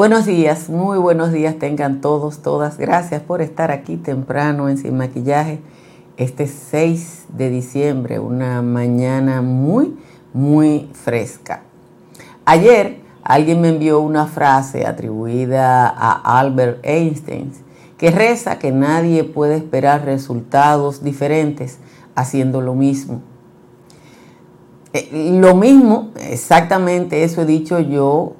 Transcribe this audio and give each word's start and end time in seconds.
Buenos 0.00 0.24
días, 0.24 0.70
muy 0.70 0.96
buenos 0.96 1.30
días 1.30 1.58
tengan 1.58 2.00
todos, 2.00 2.38
todas. 2.38 2.78
Gracias 2.78 3.20
por 3.20 3.42
estar 3.42 3.70
aquí 3.70 3.98
temprano 3.98 4.70
en 4.70 4.78
Sin 4.78 4.96
Maquillaje 4.96 5.60
este 6.16 6.46
6 6.46 7.26
de 7.36 7.50
diciembre, 7.50 8.18
una 8.18 8.62
mañana 8.62 9.42
muy, 9.42 9.98
muy 10.32 10.88
fresca. 10.94 11.64
Ayer 12.46 13.02
alguien 13.22 13.60
me 13.60 13.68
envió 13.68 14.00
una 14.00 14.24
frase 14.24 14.86
atribuida 14.86 15.86
a 15.90 16.38
Albert 16.38 16.78
Einstein 16.82 17.52
que 17.98 18.10
reza 18.10 18.58
que 18.58 18.72
nadie 18.72 19.24
puede 19.24 19.56
esperar 19.56 20.06
resultados 20.06 21.04
diferentes 21.04 21.76
haciendo 22.14 22.62
lo 22.62 22.74
mismo. 22.74 23.20
Eh, 24.92 25.38
lo 25.40 25.54
mismo, 25.54 26.10
exactamente 26.16 27.22
eso 27.22 27.42
he 27.42 27.46
dicho 27.46 27.78
yo, 27.78 28.32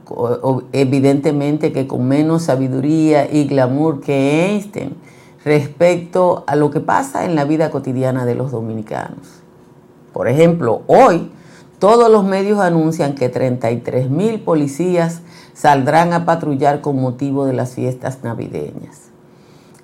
evidentemente 0.72 1.72
que 1.72 1.86
con 1.86 2.08
menos 2.08 2.44
sabiduría 2.44 3.30
y 3.30 3.46
glamour 3.46 4.00
que 4.00 4.46
Einstein 4.46 4.96
respecto 5.44 6.42
a 6.48 6.56
lo 6.56 6.70
que 6.70 6.80
pasa 6.80 7.24
en 7.24 7.36
la 7.36 7.44
vida 7.44 7.70
cotidiana 7.70 8.24
de 8.24 8.34
los 8.34 8.50
dominicanos. 8.50 9.42
Por 10.12 10.26
ejemplo, 10.26 10.82
hoy 10.88 11.30
todos 11.78 12.10
los 12.10 12.24
medios 12.24 12.58
anuncian 12.58 13.14
que 13.14 13.28
33 13.28 14.10
mil 14.10 14.40
policías 14.40 15.22
saldrán 15.54 16.12
a 16.12 16.24
patrullar 16.24 16.80
con 16.80 17.00
motivo 17.00 17.46
de 17.46 17.52
las 17.52 17.74
fiestas 17.74 18.24
navideñas. 18.24 19.10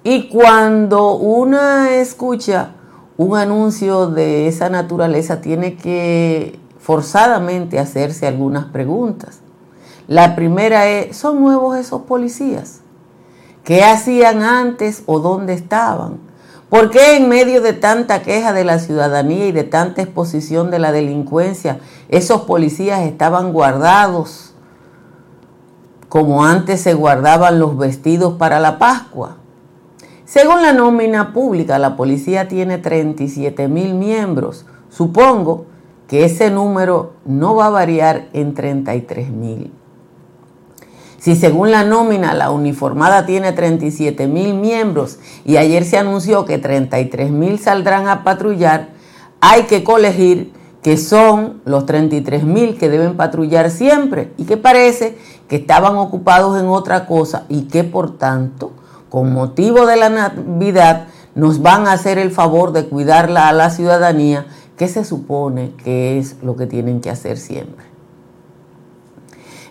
Y 0.02 0.28
cuando 0.28 1.14
una 1.14 1.94
escucha 1.94 2.72
un 3.16 3.36
anuncio 3.36 4.08
de 4.08 4.46
esa 4.46 4.68
naturaleza 4.68 5.40
tiene 5.40 5.76
que 5.76 6.58
forzadamente 6.78 7.78
hacerse 7.78 8.26
algunas 8.26 8.66
preguntas. 8.66 9.40
La 10.06 10.36
primera 10.36 10.86
es, 10.86 11.16
¿son 11.16 11.40
nuevos 11.40 11.76
esos 11.76 12.02
policías? 12.02 12.80
¿Qué 13.64 13.82
hacían 13.82 14.42
antes 14.42 15.02
o 15.06 15.18
dónde 15.18 15.54
estaban? 15.54 16.18
¿Por 16.68 16.90
qué 16.90 17.16
en 17.16 17.28
medio 17.28 17.62
de 17.62 17.72
tanta 17.72 18.22
queja 18.22 18.52
de 18.52 18.64
la 18.64 18.78
ciudadanía 18.78 19.46
y 19.46 19.52
de 19.52 19.64
tanta 19.64 20.02
exposición 20.02 20.70
de 20.70 20.78
la 20.78 20.92
delincuencia, 20.92 21.80
esos 22.08 22.42
policías 22.42 23.02
estaban 23.02 23.52
guardados 23.52 24.52
como 26.08 26.44
antes 26.44 26.80
se 26.80 26.94
guardaban 26.94 27.58
los 27.58 27.76
vestidos 27.76 28.34
para 28.34 28.60
la 28.60 28.78
Pascua? 28.78 29.38
Según 30.26 30.60
la 30.60 30.72
nómina 30.72 31.32
pública, 31.32 31.78
la 31.78 31.94
policía 31.94 32.48
tiene 32.48 32.78
37 32.78 33.68
mil 33.68 33.94
miembros. 33.94 34.66
Supongo 34.90 35.66
que 36.08 36.24
ese 36.24 36.50
número 36.50 37.12
no 37.24 37.54
va 37.54 37.66
a 37.66 37.70
variar 37.70 38.26
en 38.32 38.52
33 38.52 39.30
mil. 39.30 39.72
Si 41.18 41.36
según 41.36 41.70
la 41.70 41.84
nómina 41.84 42.34
la 42.34 42.50
uniformada 42.50 43.24
tiene 43.24 43.52
37 43.52 44.26
mil 44.26 44.54
miembros 44.54 45.20
y 45.44 45.58
ayer 45.58 45.84
se 45.84 45.96
anunció 45.96 46.44
que 46.44 46.58
33 46.58 47.30
mil 47.30 47.60
saldrán 47.60 48.08
a 48.08 48.24
patrullar, 48.24 48.88
hay 49.40 49.62
que 49.62 49.84
colegir 49.84 50.52
que 50.82 50.96
son 50.96 51.60
los 51.64 51.86
33 51.86 52.42
mil 52.42 52.76
que 52.78 52.88
deben 52.88 53.16
patrullar 53.16 53.70
siempre 53.70 54.32
y 54.36 54.44
que 54.44 54.56
parece 54.56 55.16
que 55.46 55.54
estaban 55.54 55.96
ocupados 55.96 56.60
en 56.60 56.66
otra 56.66 57.06
cosa 57.06 57.44
y 57.48 57.62
que 57.68 57.84
por 57.84 58.18
tanto 58.18 58.72
con 59.16 59.32
motivo 59.32 59.86
de 59.86 59.96
la 59.96 60.10
Navidad, 60.10 61.06
nos 61.34 61.62
van 61.62 61.86
a 61.86 61.92
hacer 61.92 62.18
el 62.18 62.30
favor 62.30 62.72
de 62.72 62.86
cuidarla 62.86 63.48
a 63.48 63.54
la 63.54 63.70
ciudadanía, 63.70 64.44
que 64.76 64.88
se 64.88 65.06
supone 65.06 65.72
que 65.82 66.18
es 66.18 66.36
lo 66.42 66.54
que 66.54 66.66
tienen 66.66 67.00
que 67.00 67.08
hacer 67.08 67.38
siempre. 67.38 67.86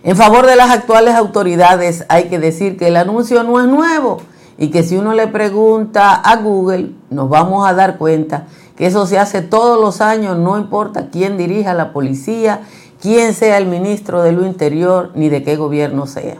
En 0.02 0.16
favor 0.16 0.46
de 0.46 0.56
las 0.56 0.72
actuales 0.72 1.14
autoridades 1.14 2.04
hay 2.08 2.24
que 2.24 2.40
decir 2.40 2.76
que 2.76 2.88
el 2.88 2.96
anuncio 2.96 3.44
no 3.44 3.60
es 3.60 3.68
nuevo 3.68 4.16
y 4.58 4.70
que 4.70 4.82
si 4.82 4.96
uno 4.96 5.14
le 5.14 5.28
pregunta 5.28 6.12
a 6.12 6.34
Google 6.38 6.90
nos 7.10 7.28
vamos 7.28 7.68
a 7.68 7.72
dar 7.72 7.98
cuenta 7.98 8.48
que 8.74 8.86
eso 8.86 9.06
se 9.06 9.16
hace 9.16 9.42
todos 9.42 9.80
los 9.80 10.00
años, 10.00 10.36
no 10.36 10.58
importa 10.58 11.10
quién 11.10 11.36
dirija 11.36 11.72
la 11.72 11.92
policía, 11.92 12.62
quién 13.00 13.32
sea 13.32 13.58
el 13.58 13.66
ministro 13.66 14.24
de 14.24 14.32
lo 14.32 14.44
interior 14.44 15.12
ni 15.14 15.28
de 15.28 15.44
qué 15.44 15.54
gobierno 15.54 16.08
sea. 16.08 16.38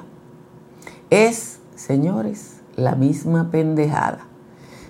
Es, 1.09 1.61
señores, 1.77 2.56
la 2.77 2.95
misma 2.95 3.51
pendejada. 3.51 4.21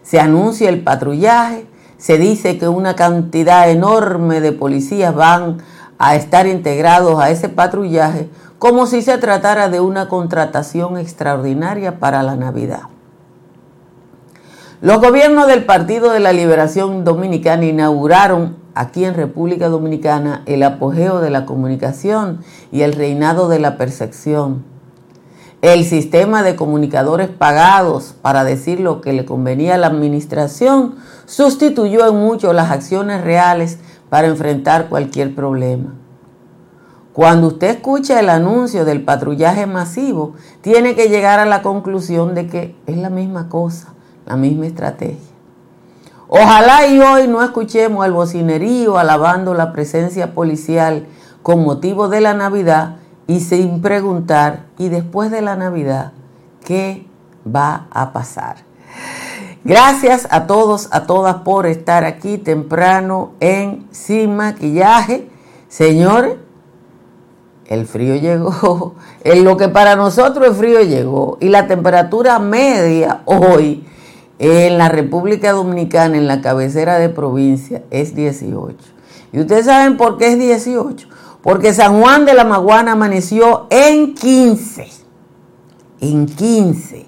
Se 0.02 0.20
anuncia 0.20 0.68
el 0.68 0.82
patrullaje, 0.82 1.66
se 1.96 2.18
dice 2.18 2.58
que 2.58 2.68
una 2.68 2.94
cantidad 2.94 3.70
enorme 3.70 4.40
de 4.40 4.52
policías 4.52 5.14
van 5.14 5.58
a 5.98 6.14
estar 6.14 6.46
integrados 6.46 7.18
a 7.18 7.30
ese 7.30 7.48
patrullaje 7.48 8.28
como 8.58 8.86
si 8.86 9.02
se 9.02 9.18
tratara 9.18 9.68
de 9.68 9.80
una 9.80 10.08
contratación 10.08 10.98
extraordinaria 10.98 11.98
para 11.98 12.22
la 12.22 12.36
Navidad. 12.36 12.82
Los 14.80 15.00
gobiernos 15.00 15.46
del 15.46 15.64
Partido 15.64 16.10
de 16.10 16.20
la 16.20 16.32
Liberación 16.32 17.04
Dominicana 17.04 17.64
inauguraron 17.64 18.56
aquí 18.74 19.04
en 19.04 19.14
República 19.14 19.68
Dominicana 19.68 20.42
el 20.44 20.62
apogeo 20.62 21.20
de 21.20 21.30
la 21.30 21.46
comunicación 21.46 22.40
y 22.70 22.82
el 22.82 22.92
reinado 22.92 23.48
de 23.48 23.58
la 23.58 23.78
percepción 23.78 24.64
el 25.66 25.84
sistema 25.84 26.42
de 26.42 26.56
comunicadores 26.56 27.28
pagados 27.28 28.14
para 28.22 28.44
decir 28.44 28.80
lo 28.80 29.00
que 29.00 29.12
le 29.12 29.24
convenía 29.24 29.74
a 29.74 29.78
la 29.78 29.86
administración 29.86 30.96
sustituyó 31.24 32.06
en 32.08 32.16
mucho 32.16 32.52
las 32.52 32.70
acciones 32.70 33.22
reales 33.24 33.78
para 34.08 34.28
enfrentar 34.28 34.88
cualquier 34.88 35.34
problema. 35.34 35.94
Cuando 37.12 37.46
usted 37.46 37.76
escucha 37.76 38.20
el 38.20 38.28
anuncio 38.28 38.84
del 38.84 39.02
patrullaje 39.02 39.66
masivo, 39.66 40.34
tiene 40.60 40.94
que 40.94 41.08
llegar 41.08 41.38
a 41.38 41.46
la 41.46 41.62
conclusión 41.62 42.34
de 42.34 42.46
que 42.46 42.76
es 42.86 42.98
la 42.98 43.08
misma 43.08 43.48
cosa, 43.48 43.94
la 44.26 44.36
misma 44.36 44.66
estrategia. 44.66 45.16
Ojalá 46.28 46.86
y 46.86 47.00
hoy 47.00 47.28
no 47.28 47.42
escuchemos 47.42 48.04
el 48.04 48.12
bocinerío 48.12 48.98
alabando 48.98 49.54
la 49.54 49.72
presencia 49.72 50.34
policial 50.34 51.06
con 51.42 51.64
motivo 51.64 52.08
de 52.08 52.20
la 52.20 52.34
Navidad 52.34 52.96
y 53.26 53.40
sin 53.40 53.82
preguntar, 53.82 54.66
y 54.78 54.88
después 54.88 55.30
de 55.30 55.42
la 55.42 55.56
Navidad, 55.56 56.12
¿qué 56.64 57.06
va 57.46 57.86
a 57.90 58.12
pasar? 58.12 58.56
Gracias 59.64 60.28
a 60.30 60.46
todos, 60.46 60.88
a 60.92 61.06
todas 61.06 61.36
por 61.36 61.66
estar 61.66 62.04
aquí 62.04 62.38
temprano 62.38 63.32
en 63.40 63.88
Sin 63.90 64.36
Maquillaje. 64.36 65.28
Señores, 65.68 66.36
el 67.66 67.86
frío 67.86 68.14
llegó. 68.20 68.94
En 69.24 69.44
lo 69.44 69.56
que 69.56 69.68
para 69.68 69.96
nosotros 69.96 70.46
el 70.46 70.54
frío 70.54 70.82
llegó. 70.82 71.36
Y 71.40 71.48
la 71.48 71.66
temperatura 71.66 72.38
media 72.38 73.22
hoy 73.24 73.84
en 74.38 74.78
la 74.78 74.88
República 74.88 75.52
Dominicana, 75.52 76.16
en 76.16 76.28
la 76.28 76.42
cabecera 76.42 77.00
de 77.00 77.08
provincia, 77.08 77.82
es 77.90 78.14
18. 78.14 78.76
¿Y 79.32 79.40
ustedes 79.40 79.66
saben 79.66 79.96
por 79.96 80.18
qué 80.18 80.28
es 80.28 80.38
18? 80.38 81.08
Porque 81.46 81.72
San 81.72 82.00
Juan 82.00 82.24
de 82.24 82.34
la 82.34 82.42
Maguana 82.42 82.92
amaneció 82.92 83.68
en 83.70 84.16
15. 84.16 84.88
En 86.00 86.26
15. 86.26 87.06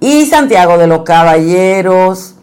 Y 0.00 0.26
Santiago 0.26 0.78
de 0.78 0.88
los 0.88 1.02
Caballeros, 1.02 2.34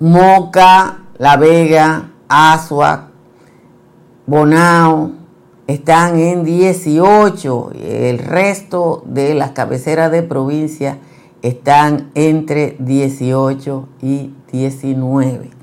Moca, 0.00 1.04
La 1.18 1.36
Vega, 1.36 2.10
Asua, 2.28 3.10
Bonao, 4.26 5.12
están 5.68 6.18
en 6.18 6.42
18. 6.42 7.70
El 7.80 8.18
resto 8.18 9.04
de 9.06 9.34
las 9.34 9.52
cabeceras 9.52 10.10
de 10.10 10.24
provincia 10.24 10.98
están 11.42 12.10
entre 12.16 12.74
18 12.80 13.88
y 14.02 14.34
19. 14.50 15.59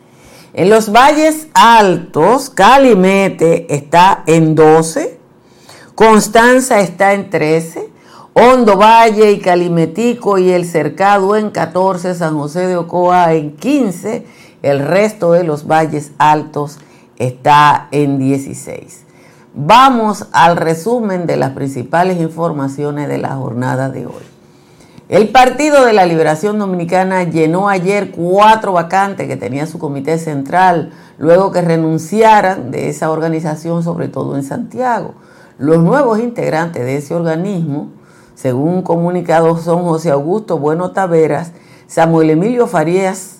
En 0.57 0.71
los 0.71 0.91
valles 0.91 1.49
altos, 1.53 2.49
Calimete 2.49 3.71
está 3.71 4.23
en 4.25 4.55
12, 4.55 5.19
Constanza 5.93 6.79
está 6.79 7.13
en 7.13 7.29
13, 7.29 7.87
Hondo 8.33 8.75
Valle 8.75 9.33
y 9.33 9.39
Calimetico 9.39 10.39
y 10.39 10.49
el 10.49 10.65
Cercado 10.65 11.35
en 11.35 11.51
14, 11.51 12.15
San 12.15 12.39
José 12.39 12.65
de 12.65 12.75
Ocoa 12.75 13.35
en 13.35 13.55
15, 13.55 14.25
el 14.63 14.79
resto 14.79 15.33
de 15.33 15.43
los 15.43 15.67
valles 15.67 16.09
altos 16.17 16.79
está 17.17 17.87
en 17.91 18.17
16. 18.17 19.03
Vamos 19.53 20.25
al 20.31 20.57
resumen 20.57 21.27
de 21.27 21.37
las 21.37 21.51
principales 21.51 22.19
informaciones 22.19 23.07
de 23.09 23.19
la 23.19 23.35
jornada 23.35 23.89
de 23.89 24.07
hoy. 24.07 24.36
El 25.09 25.29
Partido 25.29 25.85
de 25.85 25.93
la 25.93 26.05
Liberación 26.05 26.59
Dominicana 26.59 27.23
llenó 27.23 27.69
ayer 27.69 28.11
cuatro 28.11 28.73
vacantes 28.73 29.25
que 29.25 29.37
tenía 29.37 29.65
su 29.65 29.79
comité 29.79 30.17
central, 30.17 30.91
luego 31.17 31.53
que 31.53 31.61
renunciaran 31.61 32.71
de 32.71 32.89
esa 32.89 33.09
organización, 33.09 33.83
sobre 33.83 34.09
todo 34.09 34.35
en 34.35 34.43
Santiago. 34.43 35.13
Los 35.59 35.81
nuevos 35.81 36.19
integrantes 36.19 36.83
de 36.83 36.97
ese 36.97 37.15
organismo, 37.15 37.91
según 38.35 38.67
un 38.67 38.81
comunicado, 38.81 39.57
son 39.57 39.83
José 39.83 40.11
Augusto 40.11 40.59
Bueno 40.59 40.91
Taveras, 40.91 41.53
Samuel 41.87 42.31
Emilio 42.31 42.67
Farías 42.67 43.37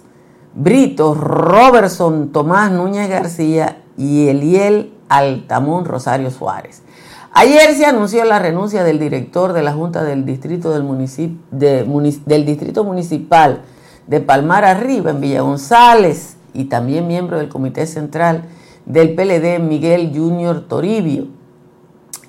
Brito, 0.56 1.16
Robertson 1.16 2.32
Tomás 2.32 2.72
Núñez 2.72 3.10
García 3.10 3.84
y 3.98 4.30
Eliel 4.30 4.94
Altamón 5.10 5.84
Rosario 5.84 6.32
Suárez. 6.32 6.82
Ayer 7.40 7.76
se 7.76 7.86
anunció 7.86 8.26
la 8.26 8.40
renuncia 8.40 8.84
del 8.84 8.98
director 8.98 9.54
de 9.54 9.62
la 9.62 9.72
Junta 9.72 10.04
del 10.04 10.26
Distrito, 10.26 10.74
Municipal 12.84 13.62
de 14.08 14.20
Palmar 14.22 14.66
Arriba, 14.66 15.12
en 15.12 15.22
Villa 15.22 15.42
González, 15.42 16.38
y 16.56 16.64
también 16.64 17.06
miembro 17.06 17.38
del 17.38 17.48
Comité 17.48 17.86
Central 17.86 18.46
del 18.88 19.14
PLD, 19.14 19.60
Miguel 19.60 20.12
Junior 20.16 20.62
Toribio, 20.68 21.28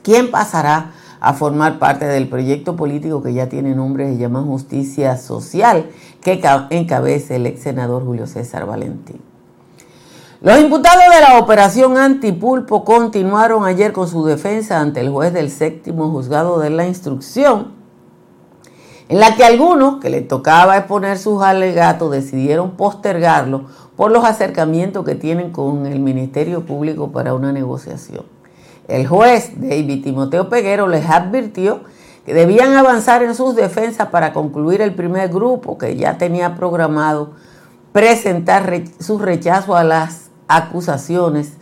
quien 0.02 0.30
pasará 0.30 0.90
a 1.20 1.32
formar 1.32 1.78
parte 1.78 2.04
del 2.04 2.28
proyecto 2.28 2.76
político 2.76 3.22
que 3.22 3.32
ya 3.32 3.48
tiene 3.48 3.74
nombre, 3.74 4.12
se 4.12 4.18
llama 4.18 4.42
Justicia 4.42 5.16
Social, 5.16 5.88
que 6.20 6.38
encabeza 6.68 7.34
el 7.34 7.46
ex 7.46 7.62
senador 7.62 8.04
Julio 8.04 8.26
César 8.26 8.66
Valentín. 8.66 9.22
Los 10.40 10.60
imputados 10.60 11.02
de 11.12 11.20
la 11.20 11.40
operación 11.40 11.98
Antipulpo 11.98 12.84
continuaron 12.84 13.64
ayer 13.64 13.92
con 13.92 14.06
su 14.06 14.24
defensa 14.24 14.78
ante 14.78 15.00
el 15.00 15.10
juez 15.10 15.32
del 15.32 15.50
séptimo 15.50 16.10
juzgado 16.10 16.60
de 16.60 16.70
la 16.70 16.86
instrucción, 16.86 17.72
en 19.08 19.18
la 19.18 19.34
que 19.34 19.42
algunos 19.42 19.98
que 19.98 20.10
le 20.10 20.20
tocaba 20.20 20.76
exponer 20.76 21.18
sus 21.18 21.42
alegatos 21.42 22.12
decidieron 22.12 22.76
postergarlo 22.76 23.64
por 23.96 24.12
los 24.12 24.24
acercamientos 24.24 25.04
que 25.04 25.16
tienen 25.16 25.50
con 25.50 25.86
el 25.86 25.98
Ministerio 25.98 26.64
Público 26.64 27.10
para 27.10 27.34
una 27.34 27.50
negociación. 27.50 28.24
El 28.86 29.08
juez 29.08 29.50
David 29.56 30.04
Timoteo 30.04 30.48
Peguero 30.48 30.86
les 30.86 31.10
advirtió 31.10 31.80
que 32.24 32.32
debían 32.32 32.76
avanzar 32.76 33.24
en 33.24 33.34
sus 33.34 33.56
defensas 33.56 34.10
para 34.10 34.32
concluir 34.32 34.82
el 34.82 34.94
primer 34.94 35.30
grupo 35.30 35.78
que 35.78 35.96
ya 35.96 36.16
tenía 36.16 36.54
programado 36.54 37.32
presentar 37.90 38.72
su 39.00 39.18
rechazo 39.18 39.74
a 39.74 39.82
las 39.82 40.27
acusaciones 40.48 41.52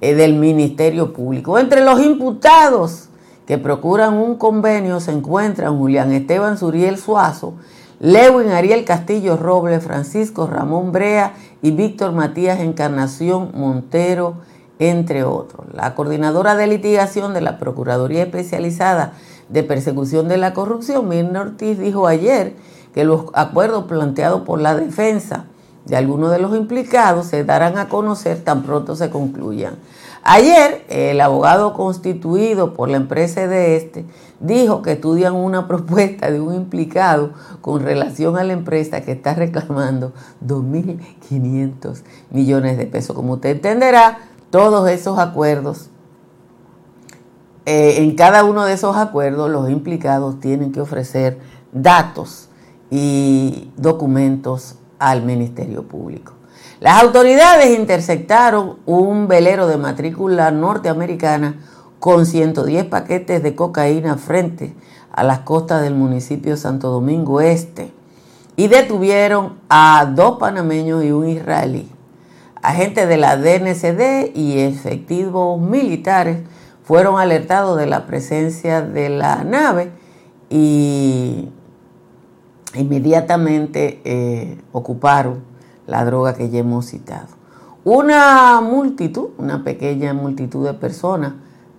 eh, 0.00 0.14
del 0.14 0.34
Ministerio 0.34 1.12
Público. 1.12 1.58
Entre 1.58 1.84
los 1.84 2.02
imputados 2.02 3.08
que 3.46 3.58
procuran 3.58 4.14
un 4.14 4.36
convenio 4.36 4.98
se 5.00 5.12
encuentran 5.12 5.78
Julián 5.78 6.12
Esteban 6.12 6.58
Suriel 6.58 6.98
Suazo, 6.98 7.54
Lewin 8.00 8.48
Ariel 8.48 8.84
Castillo 8.84 9.36
Robles, 9.36 9.84
Francisco 9.84 10.48
Ramón 10.48 10.90
Brea 10.90 11.34
y 11.62 11.70
Víctor 11.70 12.12
Matías 12.12 12.58
Encarnación 12.60 13.52
Montero 13.54 14.34
entre 14.78 15.22
otros. 15.22 15.66
La 15.72 15.94
coordinadora 15.94 16.56
de 16.56 16.66
litigación 16.66 17.34
de 17.34 17.40
la 17.40 17.58
Procuraduría 17.58 18.24
Especializada 18.24 19.12
de 19.48 19.62
Persecución 19.62 20.28
de 20.28 20.38
la 20.38 20.54
Corrupción, 20.54 21.08
Mirna 21.08 21.42
Ortiz, 21.42 21.78
dijo 21.78 22.06
ayer 22.08 22.54
que 22.94 23.04
los 23.04 23.26
acuerdos 23.34 23.84
planteados 23.84 24.42
por 24.42 24.60
la 24.60 24.74
defensa 24.74 25.44
de 25.84 25.96
algunos 25.96 26.30
de 26.30 26.38
los 26.38 26.56
implicados 26.56 27.26
se 27.26 27.44
darán 27.44 27.78
a 27.78 27.88
conocer 27.88 28.42
tan 28.44 28.62
pronto 28.62 28.96
se 28.96 29.10
concluyan. 29.10 29.76
Ayer, 30.24 30.84
el 30.88 31.20
abogado 31.20 31.74
constituido 31.74 32.74
por 32.74 32.88
la 32.88 32.96
empresa 32.96 33.48
de 33.48 33.76
este 33.76 34.04
dijo 34.38 34.80
que 34.80 34.92
estudian 34.92 35.34
una 35.34 35.66
propuesta 35.68 36.30
de 36.30 36.40
un 36.40 36.54
implicado 36.54 37.32
con 37.60 37.82
relación 37.82 38.36
a 38.36 38.44
la 38.44 38.52
empresa 38.52 39.00
que 39.00 39.12
está 39.12 39.34
reclamando 39.34 40.12
2.500 40.46 42.02
millones 42.30 42.78
de 42.78 42.86
pesos. 42.86 43.16
Como 43.16 43.34
usted 43.34 43.50
entenderá, 43.50 44.18
todos 44.50 44.88
esos 44.88 45.18
acuerdos, 45.18 45.90
eh, 47.66 47.96
en 47.98 48.14
cada 48.14 48.44
uno 48.44 48.64
de 48.64 48.74
esos 48.74 48.96
acuerdos 48.96 49.50
los 49.50 49.70
implicados 49.70 50.38
tienen 50.38 50.70
que 50.70 50.80
ofrecer 50.80 51.40
datos 51.72 52.48
y 52.90 53.72
documentos 53.76 54.76
al 55.02 55.22
Ministerio 55.22 55.82
Público. 55.82 56.32
Las 56.78 57.02
autoridades 57.02 57.76
interceptaron 57.76 58.78
un 58.86 59.26
velero 59.26 59.66
de 59.66 59.76
matrícula 59.76 60.50
norteamericana 60.50 61.56
con 61.98 62.24
110 62.24 62.86
paquetes 62.86 63.42
de 63.42 63.54
cocaína 63.54 64.16
frente 64.16 64.74
a 65.10 65.24
las 65.24 65.40
costas 65.40 65.82
del 65.82 65.94
municipio 65.94 66.56
Santo 66.56 66.90
Domingo 66.90 67.40
Este 67.40 67.92
y 68.56 68.68
detuvieron 68.68 69.58
a 69.68 70.06
dos 70.14 70.38
panameños 70.38 71.04
y 71.04 71.10
un 71.10 71.28
israelí. 71.28 71.90
Agentes 72.62 73.08
de 73.08 73.16
la 73.16 73.36
DNCD 73.36 74.36
y 74.36 74.60
efectivos 74.60 75.60
militares 75.60 76.38
fueron 76.84 77.18
alertados 77.18 77.76
de 77.76 77.86
la 77.86 78.06
presencia 78.06 78.82
de 78.82 79.08
la 79.08 79.42
nave 79.42 79.90
y 80.48 81.48
inmediatamente 82.74 84.00
eh, 84.04 84.58
ocuparon 84.72 85.40
la 85.86 86.04
droga 86.04 86.34
que 86.34 86.50
ya 86.50 86.60
hemos 86.60 86.86
citado. 86.86 87.28
Una 87.84 88.60
multitud, 88.60 89.30
una 89.38 89.64
pequeña 89.64 90.14
multitud 90.14 90.64
de 90.64 90.74
personas, 90.74 91.32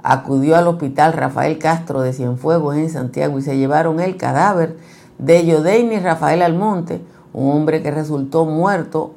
acudió 0.04 0.58
al 0.58 0.68
hospital 0.68 1.14
Rafael 1.14 1.58
Castro 1.60 2.02
de 2.02 2.14
Cienfuegos 2.14 2.76
en 2.76 2.90
Santiago 2.90 3.40
y 3.40 3.42
se 3.42 3.58
llevaron 3.58 4.00
el 4.00 4.18
cadáver 4.18 4.78
de 5.18 5.46
Yodeini 5.46 6.00
Rafael 6.00 6.42
Almonte, 6.42 7.02
un 7.32 7.52
hombre 7.52 7.82
que 7.82 7.92
resultó 7.92 8.46
muerto 8.46 9.14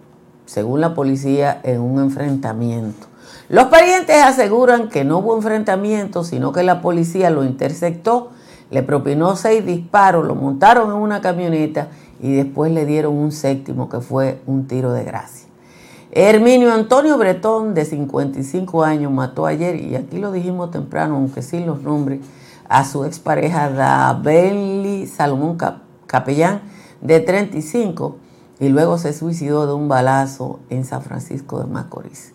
según 0.47 0.81
la 0.81 0.95
policía, 0.95 1.61
en 1.65 1.81
un 1.81 2.01
enfrentamiento. 2.01 3.09
Los 3.49 3.67
parientes 3.67 4.17
aseguran 4.23 4.89
que 4.89 5.05
no 5.05 5.19
hubo 5.19 5.37
enfrentamiento, 5.37 6.25
sino 6.25 6.53
que 6.53 6.63
la 6.63 6.81
policía 6.81 7.31
lo 7.31 7.45
interceptó, 7.45 8.31
le 8.71 8.83
propinó 8.83 9.37
seis 9.37 9.65
disparos, 9.65 10.27
lo 10.27 10.35
montaron 10.35 10.91
en 10.91 10.97
una 10.97 11.21
camioneta 11.21 11.89
y 12.21 12.33
después 12.33 12.73
le 12.73 12.85
dieron 12.87 13.15
un 13.15 13.33
séptimo 13.33 13.89
que 13.89 14.01
fue 14.01 14.41
un 14.47 14.67
tiro 14.67 14.93
de 14.93 15.05
gracia. 15.05 15.47
Herminio 16.13 16.73
Antonio 16.73 17.19
Bretón, 17.19 17.75
de 17.75 17.85
55 17.85 18.85
años, 18.85 19.13
mató 19.13 19.45
ayer, 19.45 19.77
y 19.77 19.97
aquí 19.97 20.19
lo 20.19 20.33
dijimos 20.33 20.71
temprano, 20.71 21.17
aunque 21.17 21.43
sin 21.43 21.67
los 21.67 21.83
nombres, 21.83 22.21
a 22.69 22.85
su 22.85 23.05
expareja 23.05 23.69
Dabeli 23.69 25.07
Salomón 25.07 25.59
Capellán, 26.07 26.63
de 27.03 27.21
35, 27.21 28.17
y 28.59 28.71
luego 28.71 28.97
se 28.97 29.13
suicidó 29.13 29.67
de 29.67 29.75
un 29.75 29.89
balazo 29.89 30.61
en 30.71 30.85
San 30.85 31.03
Francisco 31.03 31.61
de 31.61 31.67
Macorís. 31.67 32.33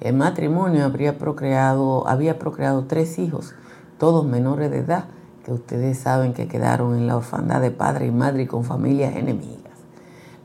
El 0.00 0.14
matrimonio 0.14 0.84
habría 0.84 1.16
procreado, 1.16 2.06
había 2.08 2.38
procreado 2.38 2.84
tres 2.84 3.18
hijos, 3.18 3.54
todos 3.98 4.26
menores 4.26 4.70
de 4.70 4.78
edad, 4.78 5.04
que 5.44 5.52
ustedes 5.52 5.98
saben 5.98 6.34
que 6.34 6.48
quedaron 6.48 6.94
en 6.96 7.06
la 7.06 7.16
orfandad 7.16 7.60
de 7.60 7.70
padre 7.70 8.06
y 8.06 8.10
madre 8.10 8.44
y 8.44 8.46
con 8.46 8.64
familias 8.64 9.16
enemigas. 9.16 9.72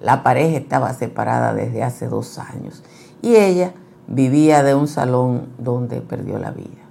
La 0.02 0.24
pareja 0.24 0.58
estaba 0.58 0.94
separada 0.94 1.54
desde 1.54 1.84
hace 1.84 2.08
dos 2.08 2.40
años 2.40 2.84
y 3.22 3.36
ella 3.36 3.74
vivía 4.08 4.64
de 4.64 4.76
un 4.76 4.88
salón 4.88 5.50
donde 5.58 6.02
perdió 6.02 6.38
la 6.40 6.52
vida. 6.52 6.88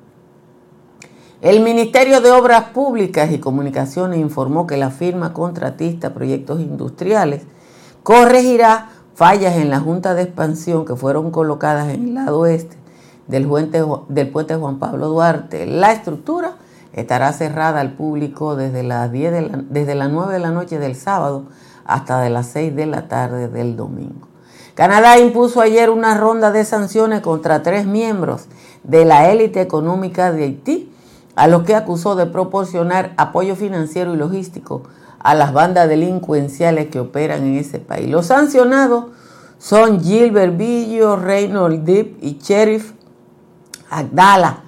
El 1.43 1.63
Ministerio 1.63 2.21
de 2.21 2.31
Obras 2.31 2.71
Públicas 2.71 3.31
y 3.31 3.39
Comunicaciones 3.39 4.19
informó 4.19 4.67
que 4.67 4.77
la 4.77 4.91
firma 4.91 5.33
contratista 5.33 6.15
Proyectos 6.15 6.61
Industriales 6.61 7.43
corregirá 8.03 8.91
fallas 9.15 9.57
en 9.57 9.71
la 9.71 9.81
Junta 9.81 10.15
de 10.15 10.23
Expansión 10.23 10.85
que 10.85 10.97
fueron 10.97 11.31
colocadas 11.31 11.89
en 11.93 12.09
el 12.09 12.15
lado 12.15 12.41
oeste 12.41 12.77
del 13.27 13.47
puente, 13.47 13.85
del 14.09 14.31
puente 14.31 14.55
Juan 14.55 14.79
Pablo 14.79 15.09
Duarte. 15.09 15.67
La 15.67 15.93
estructura 15.93 16.57
estará 16.97 17.33
cerrada 17.33 17.81
al 17.81 17.93
público 17.93 18.57
desde 18.57 18.83
las, 18.83 19.12
10 19.12 19.71
desde 19.71 19.95
las 19.95 20.11
9 20.11 20.33
de 20.33 20.41
la 20.41 20.50
noche 20.50 20.79
del 20.79 20.97
sábado 20.97 21.45
hasta 21.85 22.21
de 22.21 22.31
las 22.31 22.47
6 22.49 22.75
de 22.75 22.87
la 22.87 23.09
tarde 23.09 23.49
del 23.49 23.76
domingo. 23.76 24.29
Canadá 24.75 25.19
impuso 25.19 25.61
ayer 25.61 25.88
una 25.88 26.19
ronda 26.19 26.50
de 26.50 26.65
sanciones 26.65 27.21
contra 27.21 27.62
tres 27.62 27.87
miembros 27.87 28.47
de 28.83 29.05
la 29.05 29.31
élite 29.31 29.61
económica 29.61 30.33
de 30.33 30.45
Haití, 30.45 30.93
a 31.35 31.49
los 31.49 31.62
que 31.62 31.75
acusó 31.75 32.17
de 32.17 32.26
proporcionar 32.26 33.12
apoyo 33.17 33.57
financiero 33.57 34.15
y 34.15 34.17
logístico 34.17 34.83
a 35.19 35.35
las 35.35 35.53
bandas 35.53 35.88
delincuenciales 35.88 36.88
que 36.88 37.00
operan 37.00 37.45
en 37.45 37.57
ese 37.57 37.79
país. 37.79 38.11
Los 38.11 38.26
sancionados 38.26 39.07
son 39.59 40.03
Gilbert 40.03 40.57
Billo, 40.57 41.17
Reynolds 41.17 41.85
Deep 41.85 42.19
y 42.21 42.38
Sheriff 42.38 42.93
Agdala. 43.91 44.66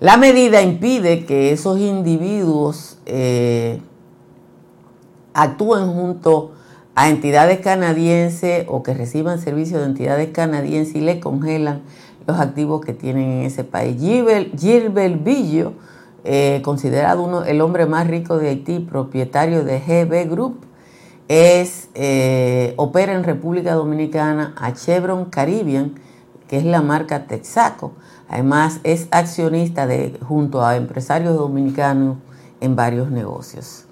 La 0.00 0.16
medida 0.16 0.62
impide 0.62 1.24
que 1.24 1.50
esos 1.50 1.80
individuos 1.80 2.98
eh, 3.04 3.80
actúen 5.34 5.92
junto 5.92 6.52
a 6.94 7.08
entidades 7.08 7.58
canadienses 7.58 8.64
o 8.68 8.84
que 8.84 8.94
reciban 8.94 9.40
servicios 9.40 9.80
de 9.80 9.86
entidades 9.86 10.28
canadienses 10.28 10.94
y 10.94 11.00
le 11.00 11.18
congelan 11.18 11.82
los 12.28 12.38
activos 12.38 12.84
que 12.84 12.92
tienen 12.92 13.24
en 13.24 13.42
ese 13.46 13.64
país. 13.64 13.96
Gilbert, 14.00 15.24
Billo 15.24 15.72
eh, 16.22 16.60
considerado 16.62 17.24
uno, 17.24 17.42
el 17.44 17.60
hombre 17.60 17.86
más 17.86 18.06
rico 18.06 18.38
de 18.38 18.50
Haití, 18.50 18.78
propietario 18.80 19.64
de 19.64 19.80
GB 19.80 20.30
Group, 20.30 20.60
eh, 21.28 22.74
opera 22.76 23.14
en 23.14 23.24
República 23.24 23.74
Dominicana 23.74 24.54
a 24.58 24.74
Chevron 24.74 25.24
Caribbean, 25.24 25.94
que 26.46 26.58
es 26.58 26.64
la 26.64 26.82
marca 26.82 27.26
Texaco. 27.26 27.94
Además, 28.28 28.80
es 28.84 29.08
accionista 29.10 29.86
de, 29.86 30.18
junto 30.26 30.64
a 30.64 30.76
empresarios 30.76 31.34
dominicanos 31.36 32.18
en 32.60 32.76
varios 32.76 33.10
negocios. 33.10 33.84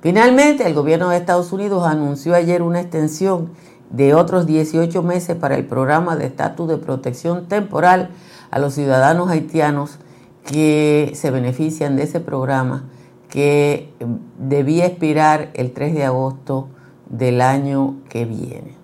Finalmente, 0.00 0.66
el 0.66 0.74
gobierno 0.74 1.08
de 1.08 1.16
Estados 1.16 1.52
Unidos 1.52 1.86
anunció 1.86 2.34
ayer 2.34 2.62
una 2.62 2.80
extensión 2.80 3.50
de 3.90 4.14
otros 4.14 4.46
18 4.46 5.02
meses 5.02 5.36
para 5.36 5.54
el 5.54 5.64
programa 5.64 6.16
de 6.16 6.26
estatus 6.26 6.68
de 6.68 6.78
protección 6.78 7.46
temporal 7.46 8.10
a 8.50 8.58
los 8.58 8.74
ciudadanos 8.74 9.30
haitianos 9.30 9.98
que 10.44 11.12
se 11.14 11.30
benefician 11.30 11.96
de 11.96 12.02
ese 12.02 12.20
programa 12.20 12.84
que 13.28 13.90
debía 14.38 14.86
expirar 14.86 15.50
el 15.54 15.72
3 15.72 15.94
de 15.94 16.04
agosto 16.04 16.68
del 17.08 17.40
año 17.40 17.96
que 18.08 18.24
viene. 18.24 18.74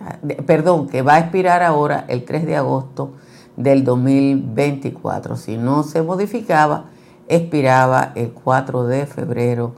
Ah, 0.00 0.18
perdón, 0.46 0.88
que 0.88 1.02
va 1.02 1.14
a 1.14 1.18
expirar 1.18 1.62
ahora 1.62 2.04
el 2.08 2.24
3 2.24 2.46
de 2.46 2.56
agosto 2.56 3.12
del 3.56 3.84
2024. 3.84 5.36
Si 5.36 5.56
no 5.56 5.82
se 5.82 6.02
modificaba, 6.02 6.86
expiraba 7.28 8.12
el 8.14 8.32
4 8.32 8.86
de 8.86 9.06
febrero 9.06 9.74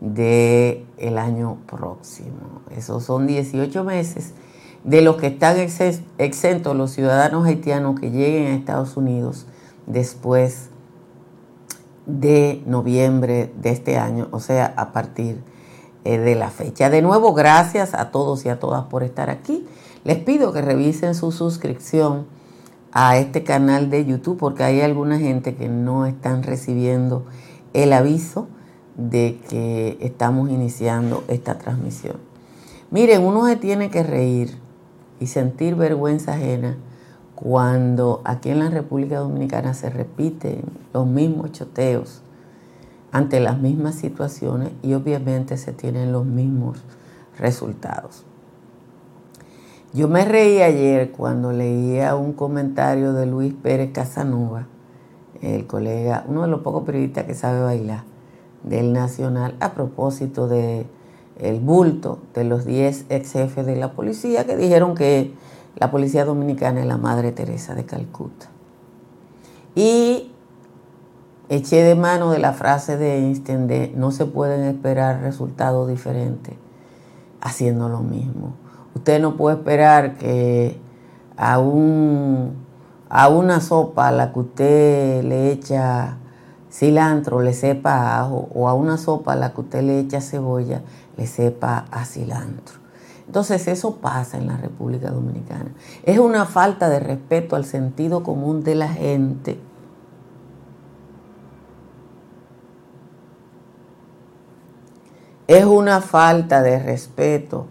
del 0.00 0.84
el 0.98 1.18
año 1.18 1.58
próximo. 1.66 2.62
Esos 2.70 3.04
son 3.04 3.26
18 3.26 3.84
meses 3.84 4.34
de 4.84 5.02
los 5.02 5.16
que 5.16 5.26
están 5.26 5.56
exentos 6.18 6.76
los 6.76 6.92
ciudadanos 6.92 7.44
haitianos 7.46 7.98
que 7.98 8.10
lleguen 8.10 8.46
a 8.46 8.54
Estados 8.54 8.96
Unidos 8.96 9.46
después 9.86 10.68
de 12.06 12.62
noviembre 12.66 13.52
de 13.60 13.70
este 13.70 13.98
año, 13.98 14.28
o 14.30 14.38
sea, 14.38 14.72
a 14.76 14.92
partir 14.92 15.42
eh, 16.04 16.18
de 16.18 16.36
la 16.36 16.50
fecha. 16.50 16.88
De 16.88 17.02
nuevo, 17.02 17.34
gracias 17.34 17.94
a 17.94 18.12
todos 18.12 18.46
y 18.46 18.48
a 18.48 18.60
todas 18.60 18.84
por 18.84 19.02
estar 19.02 19.28
aquí. 19.28 19.66
Les 20.04 20.18
pido 20.18 20.52
que 20.52 20.62
revisen 20.62 21.16
su 21.16 21.32
suscripción 21.32 22.26
a 22.98 23.18
este 23.18 23.44
canal 23.44 23.90
de 23.90 24.06
YouTube 24.06 24.38
porque 24.38 24.64
hay 24.64 24.80
alguna 24.80 25.18
gente 25.18 25.54
que 25.54 25.68
no 25.68 26.06
están 26.06 26.42
recibiendo 26.42 27.26
el 27.74 27.92
aviso 27.92 28.48
de 28.96 29.38
que 29.50 29.98
estamos 30.00 30.48
iniciando 30.48 31.22
esta 31.28 31.58
transmisión. 31.58 32.16
Miren, 32.90 33.22
uno 33.22 33.44
se 33.44 33.56
tiene 33.56 33.90
que 33.90 34.02
reír 34.02 34.56
y 35.20 35.26
sentir 35.26 35.74
vergüenza 35.74 36.32
ajena 36.32 36.78
cuando 37.34 38.22
aquí 38.24 38.48
en 38.48 38.60
la 38.60 38.70
República 38.70 39.18
Dominicana 39.18 39.74
se 39.74 39.90
repiten 39.90 40.62
los 40.94 41.06
mismos 41.06 41.52
choteos 41.52 42.22
ante 43.12 43.40
las 43.40 43.58
mismas 43.58 43.96
situaciones 43.96 44.70
y 44.82 44.94
obviamente 44.94 45.58
se 45.58 45.74
tienen 45.74 46.12
los 46.12 46.24
mismos 46.24 46.78
resultados. 47.38 48.25
Yo 49.96 50.08
me 50.08 50.26
reí 50.26 50.60
ayer 50.60 51.10
cuando 51.10 51.52
leía 51.52 52.16
un 52.16 52.34
comentario 52.34 53.14
de 53.14 53.24
Luis 53.24 53.54
Pérez 53.54 53.92
Casanova, 53.92 54.66
el 55.40 55.66
colega, 55.66 56.22
uno 56.28 56.42
de 56.42 56.48
los 56.48 56.60
pocos 56.60 56.84
periodistas 56.84 57.24
que 57.24 57.32
sabe 57.32 57.62
bailar 57.62 58.04
del 58.62 58.92
Nacional, 58.92 59.56
a 59.58 59.72
propósito 59.72 60.48
de 60.48 60.84
el 61.38 61.60
bulto 61.60 62.18
de 62.34 62.44
los 62.44 62.66
10 62.66 63.06
ex 63.08 63.32
jefes 63.32 63.64
de 63.64 63.74
la 63.76 63.92
policía 63.92 64.44
que 64.44 64.54
dijeron 64.54 64.94
que 64.94 65.32
la 65.76 65.90
policía 65.90 66.26
dominicana 66.26 66.80
es 66.80 66.86
la 66.86 66.98
Madre 66.98 67.32
Teresa 67.32 67.74
de 67.74 67.86
Calcuta. 67.86 68.48
Y 69.74 70.30
eché 71.48 71.82
de 71.82 71.94
mano 71.94 72.30
de 72.32 72.38
la 72.38 72.52
frase 72.52 72.98
de 72.98 73.16
Einstein 73.16 73.66
de 73.66 73.94
no 73.96 74.10
se 74.10 74.26
pueden 74.26 74.62
esperar 74.64 75.22
resultados 75.22 75.88
diferentes 75.88 76.52
haciendo 77.40 77.88
lo 77.88 78.00
mismo. 78.00 78.65
Usted 78.96 79.20
no 79.20 79.36
puede 79.36 79.56
esperar 79.56 80.16
que 80.16 80.80
a, 81.36 81.58
un, 81.58 82.54
a 83.10 83.28
una 83.28 83.60
sopa 83.60 84.08
a 84.08 84.10
la 84.10 84.32
que 84.32 84.38
usted 84.38 85.22
le 85.22 85.52
echa 85.52 86.16
cilantro 86.72 87.42
le 87.42 87.52
sepa 87.52 88.18
ajo 88.18 88.48
o 88.54 88.70
a 88.70 88.72
una 88.72 88.96
sopa 88.96 89.34
a 89.34 89.36
la 89.36 89.52
que 89.52 89.60
usted 89.60 89.82
le 89.82 90.00
echa 90.00 90.22
cebolla 90.22 90.80
le 91.18 91.26
sepa 91.26 91.84
a 91.90 92.06
cilantro. 92.06 92.78
Entonces 93.26 93.68
eso 93.68 93.96
pasa 93.96 94.38
en 94.38 94.46
la 94.46 94.56
República 94.56 95.10
Dominicana. 95.10 95.72
Es 96.02 96.18
una 96.18 96.46
falta 96.46 96.88
de 96.88 96.98
respeto 96.98 97.54
al 97.54 97.66
sentido 97.66 98.22
común 98.22 98.64
de 98.64 98.76
la 98.76 98.88
gente. 98.88 99.60
Es 105.48 105.66
una 105.66 106.00
falta 106.00 106.62
de 106.62 106.78
respeto 106.78 107.66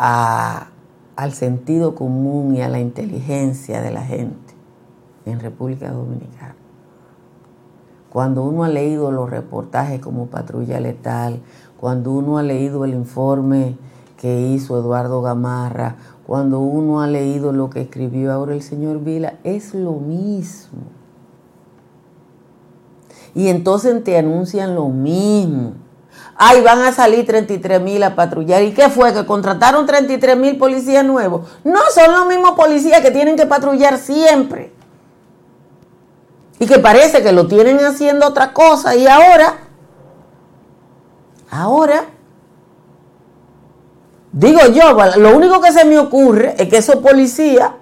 al 0.00 1.32
sentido 1.32 1.94
común 1.94 2.56
y 2.56 2.62
a 2.62 2.68
la 2.68 2.80
inteligencia 2.80 3.82
de 3.82 3.90
la 3.90 4.02
gente 4.02 4.54
en 5.26 5.40
República 5.40 5.90
Dominicana. 5.90 6.56
Cuando 8.08 8.44
uno 8.44 8.64
ha 8.64 8.68
leído 8.68 9.12
los 9.12 9.28
reportajes 9.28 10.00
como 10.00 10.26
Patrulla 10.26 10.80
Letal, 10.80 11.40
cuando 11.78 12.12
uno 12.12 12.38
ha 12.38 12.42
leído 12.42 12.84
el 12.84 12.94
informe 12.94 13.76
que 14.16 14.48
hizo 14.48 14.78
Eduardo 14.78 15.20
Gamarra, 15.22 15.96
cuando 16.26 16.60
uno 16.60 17.02
ha 17.02 17.06
leído 17.06 17.52
lo 17.52 17.70
que 17.70 17.82
escribió 17.82 18.32
ahora 18.32 18.54
el 18.54 18.62
señor 18.62 19.04
Vila, 19.04 19.34
es 19.44 19.74
lo 19.74 19.92
mismo. 19.92 20.80
Y 23.34 23.48
entonces 23.48 24.02
te 24.02 24.16
anuncian 24.18 24.74
lo 24.74 24.88
mismo. 24.88 25.74
Ay, 26.42 26.62
van 26.62 26.80
a 26.80 26.90
salir 26.90 27.26
33 27.26 27.82
mil 27.82 28.02
a 28.02 28.16
patrullar. 28.16 28.62
¿Y 28.62 28.72
qué 28.72 28.88
fue? 28.88 29.12
¿Que 29.12 29.26
contrataron 29.26 29.84
33 29.84 30.38
mil 30.38 30.56
policías 30.56 31.04
nuevos? 31.04 31.46
No, 31.64 31.80
son 31.94 32.10
los 32.10 32.26
mismos 32.28 32.52
policías 32.52 33.02
que 33.02 33.10
tienen 33.10 33.36
que 33.36 33.44
patrullar 33.44 33.98
siempre 33.98 34.72
y 36.58 36.64
que 36.64 36.78
parece 36.78 37.22
que 37.22 37.32
lo 37.32 37.46
tienen 37.46 37.78
haciendo 37.80 38.26
otra 38.26 38.54
cosa 38.54 38.96
y 38.96 39.06
ahora, 39.06 39.58
ahora, 41.50 42.04
digo 44.32 44.60
yo, 44.72 44.96
lo 45.18 45.36
único 45.36 45.60
que 45.60 45.72
se 45.72 45.84
me 45.84 45.98
ocurre 45.98 46.54
es 46.56 46.70
que 46.70 46.78
esos 46.78 46.96
policías 46.96 47.72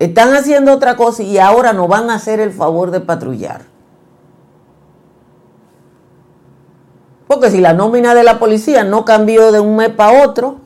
están 0.00 0.34
haciendo 0.34 0.72
otra 0.72 0.96
cosa 0.96 1.22
y 1.22 1.38
ahora 1.38 1.72
no 1.72 1.86
van 1.86 2.10
a 2.10 2.14
hacer 2.14 2.40
el 2.40 2.52
favor 2.52 2.90
de 2.90 2.98
patrullar. 2.98 3.62
Porque 7.30 7.48
si 7.52 7.60
la 7.60 7.74
nómina 7.74 8.12
de 8.12 8.24
la 8.24 8.40
policía 8.40 8.82
no 8.82 9.04
cambió 9.04 9.52
de 9.52 9.60
un 9.60 9.76
mes 9.76 9.90
para 9.90 10.24
otro, 10.24 10.56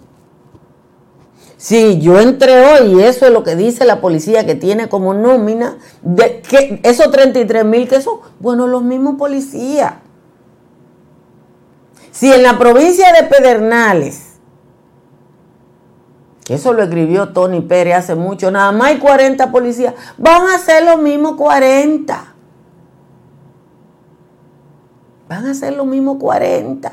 Sí, 1.58 1.98
yo 2.00 2.20
entré 2.20 2.66
hoy 2.66 2.94
y 2.94 3.02
eso 3.02 3.26
es 3.26 3.32
lo 3.32 3.42
que 3.42 3.54
dice 3.54 3.86
la 3.86 4.00
policía 4.00 4.44
que 4.44 4.54
tiene 4.54 4.88
como 4.88 5.14
nómina, 5.14 5.78
de 6.02 6.42
que 6.42 6.80
esos 6.82 7.10
33 7.10 7.64
mil 7.64 7.88
que 7.88 8.02
son, 8.02 8.18
bueno, 8.38 8.66
los 8.66 8.82
mismos 8.82 9.16
policías. 9.16 9.94
Si 12.10 12.30
en 12.30 12.42
la 12.42 12.58
provincia 12.58 13.12
de 13.12 13.22
Pedernales, 13.28 14.34
que 16.44 16.54
eso 16.54 16.72
lo 16.72 16.82
escribió 16.82 17.30
Tony 17.30 17.60
Pérez 17.60 17.94
hace 17.94 18.14
mucho, 18.14 18.50
nada 18.50 18.72
más 18.72 18.88
hay 18.88 18.98
40 18.98 19.50
policías, 19.50 19.94
van 20.18 20.48
a 20.48 20.58
ser 20.58 20.84
los 20.84 21.00
mismos 21.00 21.36
40. 21.36 22.33
Van 25.28 25.46
a 25.46 25.54
ser 25.54 25.74
los 25.74 25.86
mismos 25.86 26.18
40. 26.18 26.92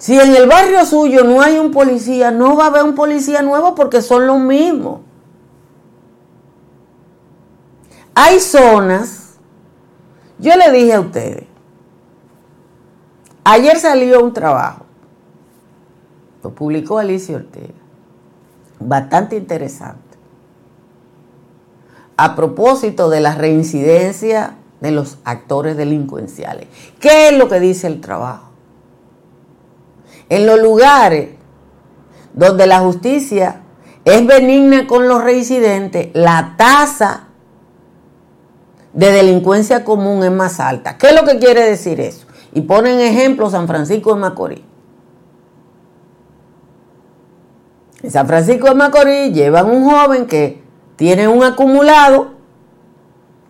Si 0.00 0.18
en 0.18 0.34
el 0.34 0.48
barrio 0.48 0.86
suyo 0.86 1.24
no 1.24 1.42
hay 1.42 1.58
un 1.58 1.72
policía, 1.72 2.30
no 2.30 2.56
va 2.56 2.64
a 2.64 2.66
haber 2.68 2.84
un 2.84 2.94
policía 2.94 3.42
nuevo 3.42 3.74
porque 3.74 4.00
son 4.00 4.26
los 4.26 4.38
mismos. 4.38 5.00
Hay 8.14 8.40
zonas, 8.40 9.38
yo 10.38 10.56
le 10.56 10.72
dije 10.72 10.94
a 10.94 11.00
ustedes, 11.00 11.44
ayer 13.44 13.78
salió 13.78 14.24
un 14.24 14.32
trabajo, 14.32 14.86
lo 16.42 16.54
publicó 16.54 16.98
Alicia 16.98 17.36
Ortega, 17.36 17.74
bastante 18.78 19.36
interesante, 19.36 20.09
a 22.24 22.36
propósito 22.36 23.10
de 23.10 23.20
la 23.20 23.34
reincidencia 23.34 24.56
de 24.80 24.90
los 24.90 25.18
actores 25.24 25.76
delincuenciales. 25.76 26.66
¿Qué 26.98 27.28
es 27.28 27.38
lo 27.38 27.48
que 27.48 27.60
dice 27.60 27.86
el 27.86 28.00
trabajo? 28.00 28.50
en 30.30 30.46
los 30.46 30.62
lugares 30.62 31.30
donde 32.32 32.66
la 32.66 32.78
justicia 32.78 33.60
es 34.04 34.26
benigna 34.26 34.86
con 34.86 35.08
los 35.08 35.22
reincidentes, 35.22 36.08
la 36.14 36.54
tasa 36.56 37.24
de 38.94 39.12
delincuencia 39.12 39.84
común 39.84 40.24
es 40.24 40.30
más 40.30 40.58
alta. 40.58 40.96
¿Qué 40.96 41.08
es 41.08 41.14
lo 41.14 41.24
que 41.24 41.38
quiere 41.38 41.68
decir 41.68 42.00
eso? 42.00 42.26
Y 42.54 42.62
ponen 42.62 42.98
ejemplo 43.00 43.50
San 43.50 43.66
Francisco 43.66 44.14
de 44.14 44.20
Macorís. 44.20 44.62
En 48.02 48.10
San 48.10 48.26
Francisco 48.26 48.68
de 48.68 48.74
Macorís 48.74 49.34
llevan 49.34 49.68
un 49.68 49.90
joven 49.90 50.26
que 50.26 50.62
tiene 51.00 51.28
un 51.28 51.42
acumulado, 51.42 52.32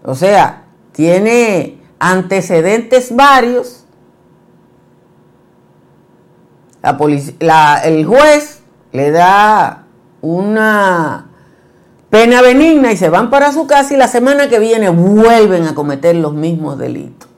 o 0.04 0.14
sea, 0.14 0.66
tiene 0.92 1.82
antecedentes 1.98 3.12
varios 3.12 3.86
la, 7.40 7.82
el 7.82 8.06
juez 8.06 8.62
le 8.92 9.10
da 9.10 9.86
una 10.20 11.26
pena 12.08 12.40
benigna 12.40 12.92
y 12.92 12.96
se 12.96 13.08
van 13.08 13.30
para 13.30 13.50
su 13.50 13.66
casa 13.66 13.94
y 13.94 13.96
la 13.96 14.06
semana 14.06 14.48
que 14.48 14.60
viene 14.60 14.88
vuelven 14.88 15.66
a 15.66 15.74
cometer 15.74 16.14
los 16.14 16.34
mismos 16.34 16.78
delitos. 16.78 17.28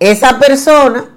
Esa 0.00 0.40
persona 0.40 1.15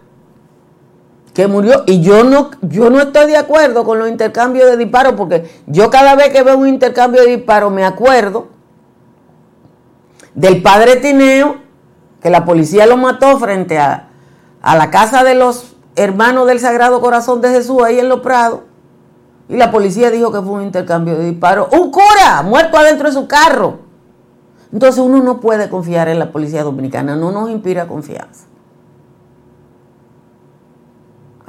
que 1.33 1.47
murió 1.47 1.83
y 1.85 2.01
yo 2.01 2.23
no 2.23 2.51
yo 2.61 2.89
no 2.89 2.99
estoy 2.99 3.27
de 3.27 3.37
acuerdo 3.37 3.83
con 3.83 3.99
los 3.99 4.09
intercambios 4.09 4.69
de 4.69 4.77
disparos 4.77 5.13
porque 5.13 5.49
yo 5.67 5.89
cada 5.89 6.15
vez 6.15 6.29
que 6.29 6.43
veo 6.43 6.57
un 6.57 6.67
intercambio 6.67 7.21
de 7.21 7.37
disparos 7.37 7.71
me 7.71 7.85
acuerdo 7.85 8.47
del 10.33 10.61
padre 10.61 10.97
Tineo 10.97 11.57
que 12.21 12.29
la 12.29 12.45
policía 12.45 12.85
lo 12.85 12.97
mató 12.97 13.37
frente 13.39 13.77
a, 13.77 14.09
a 14.61 14.75
la 14.75 14.89
casa 14.89 15.23
de 15.23 15.35
los 15.35 15.75
hermanos 15.95 16.47
del 16.47 16.59
Sagrado 16.59 16.99
Corazón 16.99 17.41
de 17.41 17.49
Jesús 17.49 17.81
ahí 17.83 17.99
en 17.99 18.09
Los 18.09 18.21
Prados 18.21 18.61
y 19.49 19.57
la 19.57 19.71
policía 19.71 20.11
dijo 20.11 20.31
que 20.31 20.41
fue 20.41 20.51
un 20.51 20.61
intercambio 20.61 21.17
de 21.17 21.25
disparos. 21.25 21.69
Un 21.71 21.89
cura 21.89 22.43
muerto 22.43 22.77
adentro 22.77 23.07
de 23.07 23.13
su 23.13 23.27
carro. 23.27 23.79
Entonces 24.71 25.03
uno 25.03 25.23
no 25.23 25.39
puede 25.39 25.69
confiar 25.69 26.07
en 26.07 26.19
la 26.19 26.31
policía 26.31 26.63
dominicana, 26.63 27.15
no 27.15 27.31
nos 27.31 27.49
inspira 27.49 27.87
confianza. 27.87 28.45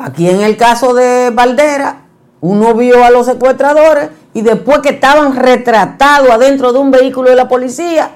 Aquí 0.02 0.30
en 0.30 0.40
el 0.40 0.57
caso 0.57 0.95
de 0.95 1.30
Valdera, 1.30 2.07
uno 2.40 2.75
vio 2.75 3.04
a 3.04 3.11
los 3.11 3.26
secuestradores 3.26 4.09
y 4.33 4.40
después 4.40 4.78
que 4.78 4.90
estaban 4.90 5.37
retratados 5.37 6.30
adentro 6.30 6.73
de 6.73 6.78
un 6.78 6.90
vehículo 6.90 7.28
de 7.28 7.37
la 7.37 7.49
policía, 7.49 8.12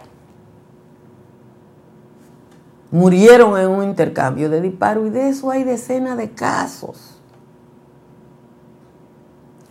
murieron 2.91 3.59
en 3.59 3.69
un 3.69 3.85
intercambio 3.85 4.49
de 4.49 4.63
disparos 4.63 5.09
y 5.09 5.11
de 5.11 5.29
eso 5.29 5.51
hay 5.51 5.65
decenas 5.65 6.17
de 6.17 6.31
casos. 6.31 7.21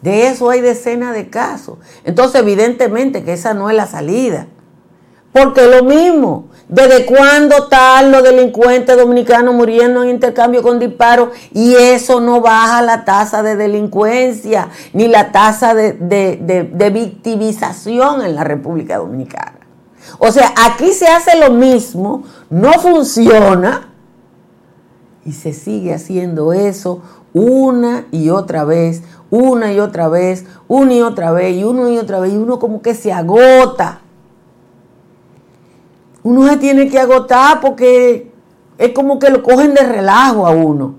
De 0.03 0.27
eso 0.27 0.51
hay 0.51 0.61
decenas 0.61 1.15
de 1.15 1.29
casos. 1.29 1.79
Entonces, 2.03 2.41
evidentemente 2.41 3.23
que 3.23 3.33
esa 3.33 3.55
no 3.55 3.71
es 3.71 3.75
la 3.75 3.87
salida. 3.87 4.47
Porque 5.31 5.65
lo 5.65 5.83
mismo, 5.83 6.49
¿desde 6.67 7.05
cuándo 7.05 7.63
están 7.63 8.11
los 8.11 8.23
delincuentes 8.23 8.97
dominicanos 8.97 9.53
muriendo 9.53 10.03
en 10.03 10.09
intercambio 10.09 10.61
con 10.61 10.79
disparos? 10.79 11.29
Y 11.53 11.75
eso 11.75 12.19
no 12.19 12.41
baja 12.41 12.81
la 12.81 13.05
tasa 13.05 13.43
de 13.43 13.55
delincuencia 13.55 14.69
ni 14.93 15.07
la 15.07 15.31
tasa 15.31 15.73
de, 15.73 15.93
de 15.93 16.89
victimización 16.89 18.23
en 18.23 18.35
la 18.35 18.43
República 18.43 18.97
Dominicana. 18.97 19.59
O 20.19 20.31
sea, 20.31 20.53
aquí 20.65 20.91
se 20.91 21.07
hace 21.07 21.37
lo 21.39 21.51
mismo, 21.51 22.23
no 22.49 22.73
funciona 22.73 23.89
y 25.25 25.31
se 25.31 25.53
sigue 25.53 25.93
haciendo 25.93 26.53
eso 26.53 27.01
una 27.33 28.05
y 28.11 28.29
otra 28.29 28.63
vez, 28.63 29.01
una 29.29 29.73
y 29.73 29.79
otra 29.79 30.07
vez, 30.07 30.45
una 30.67 30.93
y 30.93 31.01
otra 31.01 31.31
vez, 31.31 31.55
y 31.55 31.63
uno 31.63 31.89
y 31.89 31.97
otra 31.97 32.19
vez, 32.19 32.33
y 32.33 32.37
uno 32.37 32.59
como 32.59 32.81
que 32.81 32.93
se 32.93 33.11
agota. 33.11 34.01
Uno 36.23 36.47
se 36.47 36.57
tiene 36.57 36.89
que 36.89 36.99
agotar 36.99 37.59
porque 37.59 38.31
es 38.77 38.89
como 38.93 39.19
que 39.19 39.29
lo 39.29 39.43
cogen 39.43 39.73
de 39.73 39.83
relajo 39.83 40.47
a 40.47 40.51
uno. 40.51 40.95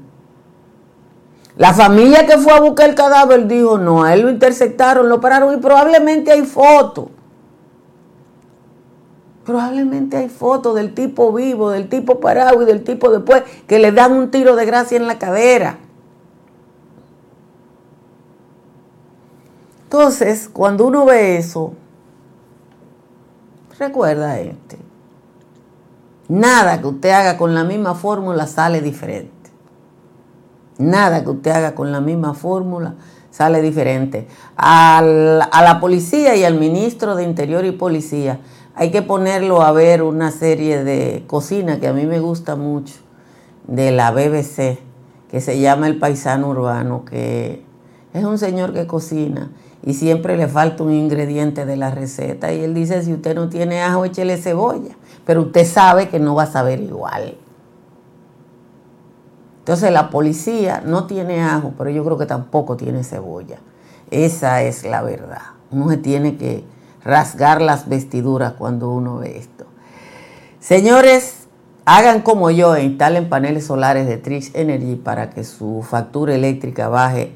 La 1.56 1.72
familia 1.72 2.26
que 2.26 2.36
fue 2.38 2.52
a 2.52 2.60
buscar 2.60 2.88
el 2.88 2.94
cadáver 2.94 3.46
dijo, 3.46 3.78
no, 3.78 4.02
a 4.02 4.12
él 4.12 4.22
lo 4.22 4.30
interceptaron, 4.30 5.08
lo 5.08 5.20
pararon 5.20 5.54
y 5.54 5.58
probablemente 5.58 6.32
hay 6.32 6.42
fotos. 6.42 7.06
Probablemente 9.44 10.16
hay 10.16 10.28
fotos 10.28 10.74
del 10.74 10.94
tipo 10.94 11.32
vivo, 11.32 11.70
del 11.70 11.88
tipo 11.88 12.18
parado 12.18 12.62
y 12.62 12.64
del 12.64 12.82
tipo 12.82 13.10
después 13.10 13.44
que 13.66 13.78
le 13.78 13.92
dan 13.92 14.12
un 14.12 14.30
tiro 14.30 14.56
de 14.56 14.64
gracia 14.64 14.96
en 14.96 15.06
la 15.06 15.18
cadera. 15.18 15.78
Entonces, 19.84 20.48
cuando 20.52 20.86
uno 20.86 21.04
ve 21.04 21.36
eso, 21.36 21.72
recuerda 23.78 24.40
este. 24.40 24.83
Nada 26.28 26.80
que 26.80 26.86
usted 26.86 27.10
haga 27.10 27.36
con 27.36 27.54
la 27.54 27.64
misma 27.64 27.94
fórmula 27.94 28.46
sale 28.46 28.80
diferente. 28.80 29.30
Nada 30.78 31.22
que 31.22 31.30
usted 31.30 31.50
haga 31.50 31.74
con 31.74 31.92
la 31.92 32.00
misma 32.00 32.34
fórmula 32.34 32.94
sale 33.30 33.62
diferente. 33.62 34.26
a 34.56 35.02
la 35.02 35.78
policía 35.80 36.36
y 36.36 36.44
al 36.44 36.54
ministro 36.54 37.14
de 37.14 37.24
Interior 37.24 37.64
y 37.64 37.72
Policía 37.72 38.40
hay 38.74 38.90
que 38.90 39.02
ponerlo 39.02 39.62
a 39.62 39.72
ver 39.72 40.02
una 40.02 40.30
serie 40.30 40.82
de 40.82 41.24
cocina 41.26 41.78
que 41.78 41.88
a 41.88 41.92
mí 41.92 42.06
me 42.06 42.20
gusta 42.20 42.56
mucho, 42.56 42.94
de 43.68 43.92
la 43.92 44.10
BBC, 44.10 44.78
que 45.30 45.40
se 45.40 45.60
llama 45.60 45.86
El 45.86 45.98
Paisano 45.98 46.48
Urbano, 46.48 47.04
que 47.04 47.64
es 48.12 48.24
un 48.24 48.38
señor 48.38 48.72
que 48.72 48.86
cocina 48.86 49.50
y 49.86 49.92
siempre 49.94 50.36
le 50.36 50.48
falta 50.48 50.82
un 50.82 50.92
ingrediente 50.92 51.66
de 51.66 51.76
la 51.76 51.90
receta. 51.90 52.52
Y 52.52 52.64
él 52.64 52.72
dice, 52.72 53.02
si 53.02 53.12
usted 53.12 53.34
no 53.34 53.50
tiene 53.50 53.82
ajo, 53.82 54.06
échele 54.06 54.38
cebolla. 54.38 54.96
Pero 55.26 55.42
usted 55.42 55.66
sabe 55.66 56.08
que 56.08 56.18
no 56.18 56.34
va 56.34 56.44
a 56.44 56.50
saber 56.50 56.80
igual. 56.80 57.36
Entonces 59.58 59.92
la 59.92 60.10
policía 60.10 60.82
no 60.84 61.06
tiene 61.06 61.42
ajo, 61.42 61.74
pero 61.76 61.90
yo 61.90 62.04
creo 62.04 62.16
que 62.16 62.26
tampoco 62.26 62.76
tiene 62.76 63.04
cebolla. 63.04 63.58
Esa 64.10 64.62
es 64.62 64.84
la 64.84 65.02
verdad. 65.02 65.42
Uno 65.70 65.90
se 65.90 65.98
tiene 65.98 66.36
que 66.36 66.64
rasgar 67.04 67.60
las 67.60 67.88
vestiduras 67.88 68.54
cuando 68.54 68.90
uno 68.90 69.18
ve 69.18 69.36
esto. 69.36 69.66
Señores, 70.60 71.46
hagan 71.84 72.22
como 72.22 72.50
yo 72.50 72.74
e 72.74 72.84
instalen 72.84 73.28
paneles 73.28 73.66
solares 73.66 74.06
de 74.06 74.16
Trix 74.16 74.54
Energy 74.54 74.96
para 74.96 75.28
que 75.28 75.44
su 75.44 75.82
factura 75.82 76.34
eléctrica 76.34 76.88
baje 76.88 77.34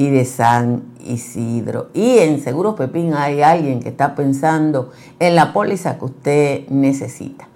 y 0.00 0.08
de 0.08 0.24
San 0.24 0.84
Isidro. 1.04 1.88
Y 1.92 2.20
en 2.20 2.42
Seguros 2.42 2.74
Pepín 2.74 3.12
hay 3.12 3.42
alguien 3.42 3.80
que 3.80 3.90
está 3.90 4.14
pensando 4.14 4.92
en 5.18 5.34
la 5.34 5.52
póliza 5.52 5.98
que 5.98 6.06
usted 6.06 6.66
necesita. 6.70 7.48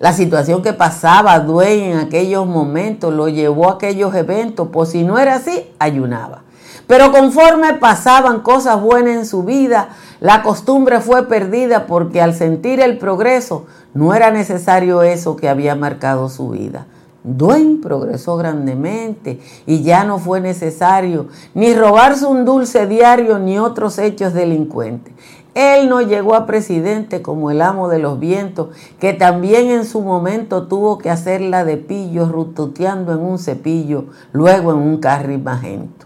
La 0.00 0.12
situación 0.12 0.62
que 0.62 0.72
pasaba 0.72 1.38
Dwayne 1.38 1.92
en 1.92 1.98
aquellos 1.98 2.44
momentos 2.44 3.14
lo 3.14 3.28
llevó 3.28 3.70
a 3.70 3.74
aquellos 3.74 4.12
eventos, 4.16 4.70
pues 4.72 4.88
si 4.88 5.04
no 5.04 5.16
era 5.16 5.36
así, 5.36 5.70
ayunaba. 5.78 6.42
Pero 6.86 7.10
conforme 7.10 7.74
pasaban 7.74 8.40
cosas 8.40 8.80
buenas 8.80 9.16
en 9.16 9.26
su 9.26 9.42
vida, 9.42 9.88
la 10.20 10.42
costumbre 10.42 11.00
fue 11.00 11.26
perdida 11.26 11.86
porque 11.86 12.22
al 12.22 12.34
sentir 12.34 12.80
el 12.80 12.98
progreso 12.98 13.66
no 13.92 14.14
era 14.14 14.30
necesario 14.30 15.02
eso 15.02 15.36
que 15.36 15.48
había 15.48 15.74
marcado 15.74 16.28
su 16.28 16.50
vida. 16.50 16.86
Dwayne 17.24 17.80
progresó 17.82 18.36
grandemente 18.36 19.40
y 19.66 19.82
ya 19.82 20.04
no 20.04 20.20
fue 20.20 20.40
necesario 20.40 21.26
ni 21.54 21.74
robarse 21.74 22.24
un 22.24 22.44
dulce 22.44 22.86
diario 22.86 23.40
ni 23.40 23.58
otros 23.58 23.98
hechos 23.98 24.32
delincuentes. 24.32 25.12
Él 25.54 25.88
no 25.88 26.02
llegó 26.02 26.36
a 26.36 26.46
presidente 26.46 27.22
como 27.22 27.50
el 27.50 27.62
amo 27.62 27.88
de 27.88 27.98
los 27.98 28.20
vientos, 28.20 28.68
que 29.00 29.12
también 29.12 29.70
en 29.70 29.86
su 29.86 30.02
momento 30.02 30.66
tuvo 30.68 30.98
que 30.98 31.10
hacerla 31.10 31.64
de 31.64 31.78
pillo, 31.78 32.28
rututeando 32.28 33.12
en 33.12 33.20
un 33.20 33.38
cepillo, 33.38 34.04
luego 34.32 34.72
en 34.72 34.78
un 34.78 34.98
carril 34.98 35.42
magento. 35.42 36.05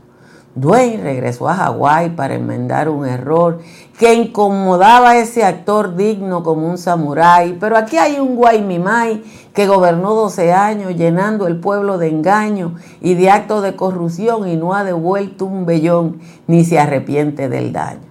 Dwayne 0.57 1.03
regresó 1.03 1.49
a 1.49 1.55
Hawái 1.55 2.11
para 2.17 2.35
enmendar 2.35 2.89
un 2.89 3.07
error 3.07 3.61
que 3.99 4.15
incomodaba 4.15 5.11
a 5.11 5.19
ese 5.19 5.45
actor 5.45 5.95
digno 5.95 6.43
como 6.43 6.69
un 6.69 6.77
samurái. 6.77 7.57
Pero 7.61 7.77
aquí 7.77 7.99
hay 7.99 8.19
un 8.19 8.35
Guaymimay 8.35 9.23
que 9.55 9.69
gobernó 9.69 10.15
12 10.15 10.53
años 10.53 10.97
llenando 10.97 11.47
el 11.47 11.61
pueblo 11.61 11.99
de 11.99 12.09
engaño 12.09 12.75
y 13.01 13.15
de 13.15 13.31
actos 13.31 13.63
de 13.63 13.77
corrupción 13.77 14.49
y 14.49 14.57
no 14.57 14.75
ha 14.75 14.83
devuelto 14.83 15.45
un 15.45 15.67
vellón 15.67 16.21
ni 16.49 16.65
se 16.65 16.81
arrepiente 16.81 17.49
del 17.49 17.73
daño. 17.73 18.10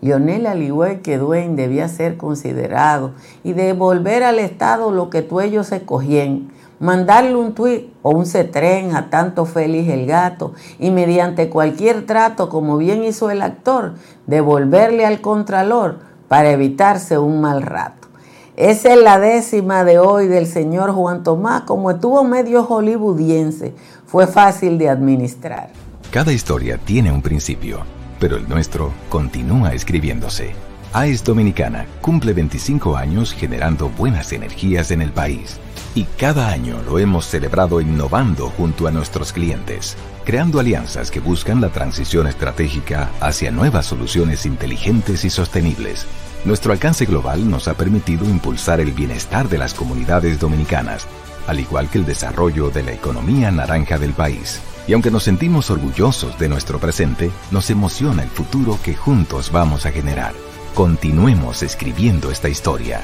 Lionel, 0.00 0.46
al 0.46 1.00
que 1.02 1.18
Dwayne, 1.18 1.56
debía 1.56 1.88
ser 1.88 2.16
considerado 2.16 3.12
y 3.42 3.52
devolver 3.52 4.22
al 4.22 4.38
Estado 4.38 4.90
lo 4.90 5.10
que 5.10 5.22
tú 5.22 5.40
ellos 5.40 5.72
escogían 5.72 6.50
mandarle 6.80 7.34
un 7.34 7.54
tuit 7.54 7.92
o 8.02 8.10
un 8.10 8.26
cetren 8.26 8.94
a 8.94 9.10
tanto 9.10 9.44
Félix 9.44 9.88
el 9.90 10.06
gato 10.06 10.52
y 10.78 10.90
mediante 10.90 11.48
cualquier 11.48 12.06
trato, 12.06 12.48
como 12.48 12.76
bien 12.76 13.04
hizo 13.04 13.30
el 13.30 13.42
actor, 13.42 13.94
devolverle 14.26 15.04
al 15.04 15.20
contralor 15.20 15.98
para 16.28 16.50
evitarse 16.50 17.18
un 17.18 17.40
mal 17.40 17.62
rato. 17.62 18.08
Esa 18.56 18.92
es 18.92 19.00
la 19.00 19.20
décima 19.20 19.84
de 19.84 19.98
hoy 19.98 20.26
del 20.26 20.46
señor 20.46 20.90
Juan 20.92 21.22
Tomás, 21.22 21.62
como 21.62 21.92
estuvo 21.92 22.24
medio 22.24 22.64
hollywoodiense, 22.64 23.72
fue 24.06 24.26
fácil 24.26 24.78
de 24.78 24.88
administrar. 24.88 25.70
Cada 26.10 26.32
historia 26.32 26.78
tiene 26.78 27.12
un 27.12 27.22
principio, 27.22 27.80
pero 28.18 28.36
el 28.36 28.48
nuestro 28.48 28.92
continúa 29.08 29.72
escribiéndose. 29.72 30.54
AES 30.92 31.22
Dominicana 31.22 31.86
cumple 32.00 32.32
25 32.32 32.96
años 32.96 33.32
generando 33.32 33.90
buenas 33.90 34.32
energías 34.32 34.90
en 34.90 35.02
el 35.02 35.12
país 35.12 35.58
y 35.94 36.04
cada 36.16 36.48
año 36.48 36.80
lo 36.86 36.98
hemos 36.98 37.26
celebrado 37.26 37.80
innovando 37.80 38.50
junto 38.50 38.86
a 38.86 38.90
nuestros 38.90 39.32
clientes, 39.32 39.96
creando 40.24 40.60
alianzas 40.60 41.10
que 41.10 41.20
buscan 41.20 41.60
la 41.60 41.68
transición 41.70 42.26
estratégica 42.26 43.10
hacia 43.20 43.50
nuevas 43.50 43.86
soluciones 43.86 44.46
inteligentes 44.46 45.24
y 45.24 45.30
sostenibles. 45.30 46.06
Nuestro 46.44 46.72
alcance 46.72 47.04
global 47.04 47.50
nos 47.50 47.68
ha 47.68 47.74
permitido 47.74 48.24
impulsar 48.24 48.80
el 48.80 48.92
bienestar 48.92 49.48
de 49.48 49.58
las 49.58 49.74
comunidades 49.74 50.38
dominicanas, 50.38 51.06
al 51.46 51.60
igual 51.60 51.90
que 51.90 51.98
el 51.98 52.06
desarrollo 52.06 52.70
de 52.70 52.84
la 52.84 52.92
economía 52.92 53.50
naranja 53.50 53.98
del 53.98 54.12
país. 54.12 54.60
Y 54.88 54.94
aunque 54.94 55.12
nos 55.12 55.22
sentimos 55.22 55.70
orgullosos 55.70 56.38
de 56.38 56.48
nuestro 56.48 56.80
presente, 56.80 57.30
nos 57.52 57.70
emociona 57.70 58.24
el 58.24 58.30
futuro 58.30 58.78
que 58.82 58.94
juntos 58.94 59.52
vamos 59.52 59.86
a 59.86 59.92
generar. 59.92 60.32
Continuemos 60.74 61.62
escribiendo 61.62 62.32
esta 62.32 62.48
historia. 62.48 63.02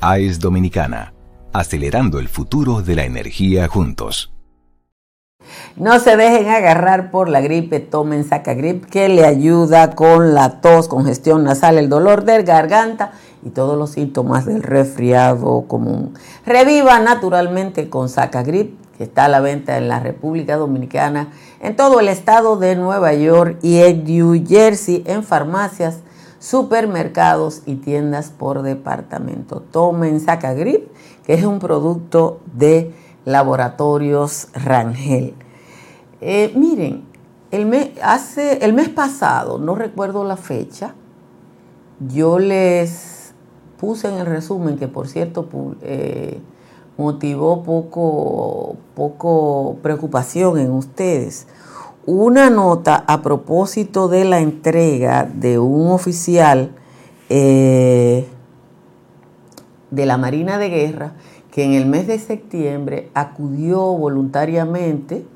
AES 0.00 0.40
Dominicana 0.40 1.12
acelerando 1.52 2.18
el 2.18 2.28
futuro 2.28 2.82
de 2.82 2.94
la 2.94 3.04
energía 3.04 3.68
juntos. 3.68 4.32
No 5.76 5.98
se 6.00 6.16
dejen 6.16 6.48
agarrar 6.48 7.10
por 7.10 7.28
la 7.28 7.40
gripe, 7.40 7.80
tomen 7.80 8.24
Sacagrip 8.24 8.84
que 8.84 9.08
le 9.08 9.24
ayuda 9.24 9.94
con 9.94 10.34
la 10.34 10.60
tos, 10.60 10.88
congestión 10.88 11.44
nasal, 11.44 11.78
el 11.78 11.88
dolor 11.88 12.24
de 12.24 12.42
garganta 12.42 13.12
y 13.44 13.50
todos 13.50 13.78
los 13.78 13.90
síntomas 13.90 14.46
del 14.46 14.62
resfriado 14.62 15.64
común. 15.68 16.14
Reviva 16.44 16.98
naturalmente 16.98 17.88
con 17.88 18.08
Sacagrip, 18.08 18.76
está 19.04 19.26
a 19.26 19.28
la 19.28 19.40
venta 19.40 19.76
en 19.76 19.88
la 19.88 20.00
República 20.00 20.56
Dominicana, 20.56 21.32
en 21.60 21.76
todo 21.76 22.00
el 22.00 22.08
estado 22.08 22.56
de 22.56 22.76
Nueva 22.76 23.14
York 23.14 23.58
y 23.62 23.78
en 23.78 24.04
New 24.04 24.44
Jersey 24.46 25.02
en 25.06 25.22
farmacias, 25.22 26.00
supermercados 26.38 27.62
y 27.66 27.76
tiendas 27.76 28.30
por 28.30 28.62
departamento. 28.62 29.60
Tomen 29.60 30.20
Sacagrip 30.20 30.88
que 31.28 31.34
es 31.34 31.44
un 31.44 31.58
producto 31.58 32.40
de 32.54 32.94
laboratorios 33.26 34.48
Rangel. 34.54 35.34
Eh, 36.22 36.52
miren, 36.56 37.04
el 37.50 37.66
mes, 37.66 37.90
hace, 38.02 38.64
el 38.64 38.72
mes 38.72 38.88
pasado, 38.88 39.58
no 39.58 39.74
recuerdo 39.74 40.24
la 40.24 40.38
fecha, 40.38 40.94
yo 42.00 42.38
les 42.38 43.34
puse 43.78 44.08
en 44.08 44.14
el 44.14 44.24
resumen, 44.24 44.78
que 44.78 44.88
por 44.88 45.06
cierto 45.06 45.46
eh, 45.82 46.40
motivó 46.98 47.62
poco, 47.62 48.76
poco 48.94 49.76
preocupación 49.82 50.58
en 50.58 50.72
ustedes, 50.72 51.46
una 52.04 52.50
nota 52.50 53.04
a 53.06 53.22
propósito 53.22 54.08
de 54.08 54.24
la 54.24 54.40
entrega 54.40 55.24
de 55.24 55.58
un 55.58 55.90
oficial 55.90 56.72
eh, 57.30 58.26
de 59.90 60.06
la 60.06 60.18
Marina 60.18 60.58
de 60.58 60.68
Guerra 60.68 61.12
que 61.52 61.64
en 61.64 61.72
el 61.72 61.86
mes 61.86 62.06
de 62.06 62.18
septiembre 62.18 63.10
acudió 63.14 63.80
voluntariamente, 63.80 65.26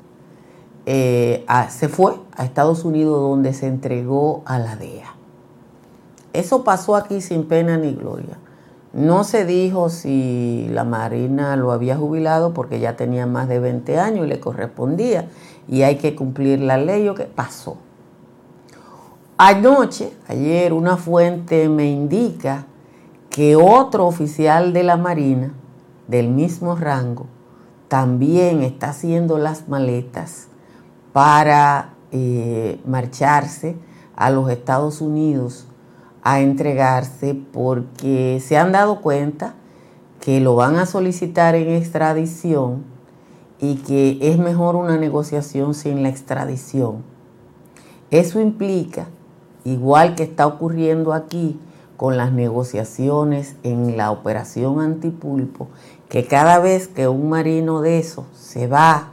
eh, 0.85 1.45
se 1.69 1.89
fue 1.89 2.15
a 2.35 2.43
Estados 2.43 2.83
Unidos 2.83 3.21
donde 3.21 3.53
se 3.53 3.67
entregó 3.67 4.43
a 4.45 4.59
la 4.59 4.75
DEA. 4.75 5.15
Eso 6.33 6.63
pasó 6.63 6.95
aquí 6.95 7.21
sin 7.21 7.45
pena 7.45 7.77
ni 7.77 7.93
gloria. 7.93 8.37
No 8.93 9.23
se 9.23 9.43
dijo 9.43 9.89
si 9.89 10.67
la 10.69 10.83
Marina 10.83 11.55
lo 11.55 11.71
había 11.71 11.97
jubilado 11.97 12.53
porque 12.53 12.79
ya 12.79 12.95
tenía 12.95 13.25
más 13.25 13.47
de 13.47 13.59
20 13.59 13.99
años 13.99 14.25
y 14.25 14.29
le 14.29 14.39
correspondía 14.39 15.29
y 15.67 15.81
hay 15.81 15.97
que 15.97 16.15
cumplir 16.15 16.59
la 16.59 16.77
ley 16.77 17.09
o 17.09 17.15
qué 17.15 17.23
pasó. 17.23 17.77
Anoche, 19.35 20.13
ayer, 20.27 20.73
una 20.73 20.97
fuente 20.97 21.69
me 21.69 21.89
indica 21.89 22.67
que 23.31 23.55
otro 23.55 24.05
oficial 24.05 24.73
de 24.73 24.83
la 24.83 24.95
Marina 24.95 25.53
del 26.07 26.29
mismo 26.29 26.75
rango 26.75 27.25
también 27.87 28.61
está 28.61 28.89
haciendo 28.89 29.39
las 29.39 29.67
maletas 29.67 30.49
para 31.13 31.95
eh, 32.11 32.79
marcharse 32.85 33.75
a 34.15 34.29
los 34.29 34.51
Estados 34.51 35.01
Unidos 35.01 35.67
a 36.23 36.39
entregarse 36.41 37.35
porque 37.51 38.41
se 38.45 38.57
han 38.57 38.71
dado 38.71 39.01
cuenta 39.01 39.55
que 40.21 40.39
lo 40.39 40.55
van 40.55 40.77
a 40.77 40.85
solicitar 40.85 41.55
en 41.55 41.69
extradición 41.69 42.83
y 43.59 43.75
que 43.75 44.17
es 44.21 44.37
mejor 44.37 44.75
una 44.75 44.97
negociación 44.97 45.73
sin 45.73 46.03
la 46.03 46.09
extradición. 46.09 47.03
Eso 48.11 48.39
implica, 48.39 49.07
igual 49.63 50.15
que 50.15 50.23
está 50.23 50.47
ocurriendo 50.47 51.13
aquí, 51.13 51.59
con 51.97 52.17
las 52.17 52.31
negociaciones 52.31 53.55
en 53.63 53.97
la 53.97 54.11
operación 54.11 54.81
antipulpo, 54.81 55.67
que 56.09 56.25
cada 56.25 56.59
vez 56.59 56.87
que 56.87 57.07
un 57.07 57.29
marino 57.29 57.81
de 57.81 57.99
eso 57.99 58.25
se 58.33 58.67
va 58.67 59.12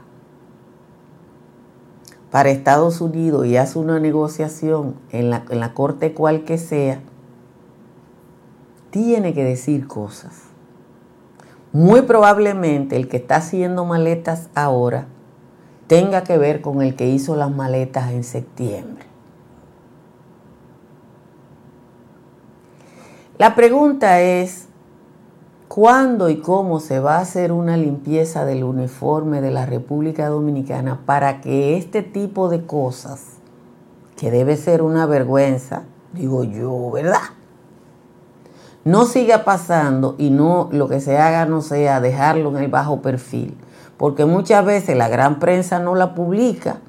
para 2.31 2.49
Estados 2.49 3.01
Unidos 3.01 3.45
y 3.45 3.57
hace 3.57 3.77
una 3.77 3.99
negociación 3.99 4.95
en 5.11 5.29
la, 5.29 5.43
en 5.49 5.59
la 5.59 5.73
corte 5.73 6.13
cual 6.13 6.45
que 6.45 6.57
sea, 6.57 7.01
tiene 8.89 9.33
que 9.33 9.43
decir 9.43 9.87
cosas. 9.87 10.43
Muy 11.73 12.01
probablemente 12.01 12.95
el 12.95 13.07
que 13.07 13.17
está 13.17 13.37
haciendo 13.37 13.85
maletas 13.85 14.49
ahora 14.55 15.07
tenga 15.87 16.23
que 16.23 16.37
ver 16.37 16.61
con 16.61 16.81
el 16.81 16.95
que 16.95 17.07
hizo 17.07 17.35
las 17.35 17.51
maletas 17.51 18.11
en 18.11 18.23
septiembre. 18.23 19.05
La 23.37 23.55
pregunta 23.55 24.21
es, 24.21 24.67
¿cuándo 25.73 26.29
y 26.29 26.41
cómo 26.41 26.81
se 26.81 26.99
va 26.99 27.15
a 27.15 27.21
hacer 27.21 27.53
una 27.53 27.77
limpieza 27.77 28.43
del 28.43 28.65
uniforme 28.65 29.39
de 29.39 29.51
la 29.51 29.65
República 29.65 30.27
Dominicana 30.27 30.99
para 31.05 31.39
que 31.39 31.77
este 31.77 32.01
tipo 32.01 32.49
de 32.49 32.65
cosas, 32.65 33.23
que 34.17 34.31
debe 34.31 34.57
ser 34.57 34.81
una 34.81 35.05
vergüenza, 35.05 35.83
digo 36.11 36.43
yo, 36.43 36.91
¿verdad? 36.91 37.21
No 38.83 39.05
siga 39.05 39.45
pasando 39.45 40.15
y 40.17 40.29
no 40.29 40.67
lo 40.73 40.89
que 40.89 40.99
se 40.99 41.17
haga 41.17 41.45
no 41.45 41.61
sea 41.61 42.01
dejarlo 42.01 42.49
en 42.49 42.57
el 42.57 42.69
bajo 42.69 43.01
perfil, 43.01 43.55
porque 43.95 44.25
muchas 44.25 44.65
veces 44.65 44.97
la 44.97 45.07
gran 45.07 45.39
prensa 45.39 45.79
no 45.79 45.95
la 45.95 46.15
publica 46.15 46.81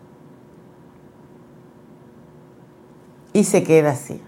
y 3.33 3.45
se 3.45 3.63
queda 3.63 3.93
así. 3.93 4.21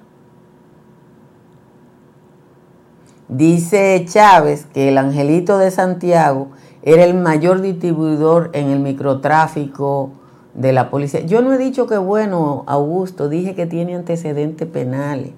Dice 3.29 4.05
Chávez 4.07 4.67
que 4.73 4.89
el 4.89 4.99
Angelito 4.99 5.57
de 5.59 5.71
Santiago 5.71 6.49
era 6.83 7.05
el 7.05 7.15
mayor 7.15 7.63
distribuidor 7.63 8.51
en 8.53 8.69
el 8.69 8.81
microtráfico 8.81 10.11
de 10.53 10.73
la 10.73 10.91
policía. 10.91 11.21
Yo 11.21 11.41
no 11.41 11.53
he 11.53 11.59
dicho 11.59 11.87
que 11.87 11.97
bueno, 11.97 12.65
Augusto, 12.67 13.31
dije 13.31 13.55
que 13.55 13.67
tiene 13.67 13.95
antecedentes 13.95 14.69
penales, 14.69 15.31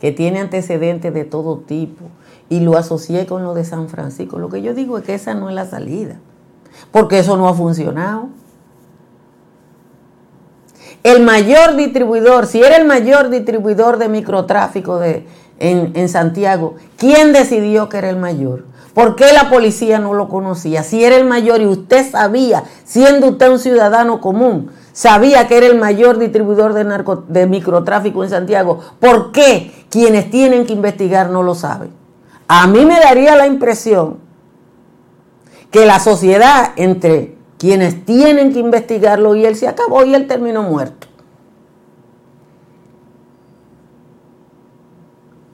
que 0.00 0.12
tiene 0.12 0.38
antecedentes 0.38 1.12
de 1.12 1.24
todo 1.24 1.58
tipo, 1.58 2.04
y 2.48 2.60
lo 2.60 2.78
asocié 2.78 3.26
con 3.26 3.42
lo 3.42 3.54
de 3.54 3.64
San 3.64 3.88
Francisco. 3.88 4.38
Lo 4.38 4.48
que 4.48 4.62
yo 4.62 4.72
digo 4.72 4.96
es 4.96 5.04
que 5.04 5.14
esa 5.14 5.34
no 5.34 5.48
es 5.48 5.54
la 5.56 5.66
salida, 5.66 6.20
porque 6.92 7.18
eso 7.18 7.36
no 7.36 7.48
ha 7.48 7.54
funcionado. 7.54 8.28
el 11.04 11.22
mayor 11.22 11.76
distribuidor, 11.76 12.46
si 12.46 12.60
era 12.60 12.76
el 12.76 12.86
mayor 12.86 13.30
distribuidor 13.30 13.98
de 13.98 14.08
microtráfico 14.08 14.98
de, 14.98 15.26
en, 15.58 16.08
Santiago, 16.08 16.76
¿quién 16.96 17.32
decidió 17.32 17.88
que 17.88 17.98
era 17.98 18.10
el 18.10 18.16
mayor? 18.16 18.64
¿Por 18.94 19.16
qué 19.16 19.32
la 19.32 19.50
policía 19.50 19.98
no 19.98 20.14
lo 20.14 20.28
conocía? 20.28 20.82
Si 20.82 21.04
era 21.04 21.16
el 21.16 21.24
mayor 21.24 21.60
y 21.60 21.66
usted 21.66 22.10
sabía, 22.10 22.64
siendo 22.84 23.28
usted 23.28 23.50
un 23.50 23.58
ciudadano 23.58 24.20
común, 24.20 24.70
sabía 24.92 25.46
que 25.46 25.56
era 25.56 25.66
el 25.66 25.78
mayor 25.78 26.18
distribuidor 26.18 26.74
de, 26.74 26.84
de 27.28 27.46
microtráfico 27.46 28.24
en 28.24 28.30
Santiago, 28.30 28.80
¿por 28.98 29.32
qué 29.32 29.86
quienes 29.90 30.30
tienen 30.30 30.66
que 30.66 30.72
investigar 30.72 31.30
no 31.30 31.42
lo 31.42 31.54
saben? 31.54 31.90
A 32.48 32.66
mí 32.66 32.84
me 32.84 32.98
daría 32.98 33.36
la 33.36 33.46
impresión 33.46 34.18
que 35.70 35.84
la 35.84 36.00
sociedad 36.00 36.72
entre 36.76 37.36
quienes 37.58 38.04
tienen 38.04 38.52
que 38.52 38.60
investigarlo 38.60 39.34
y 39.34 39.44
él 39.44 39.56
se 39.56 39.68
acabó 39.68 40.04
y 40.04 40.14
él 40.14 40.26
terminó 40.26 40.62
muerto. 40.62 41.07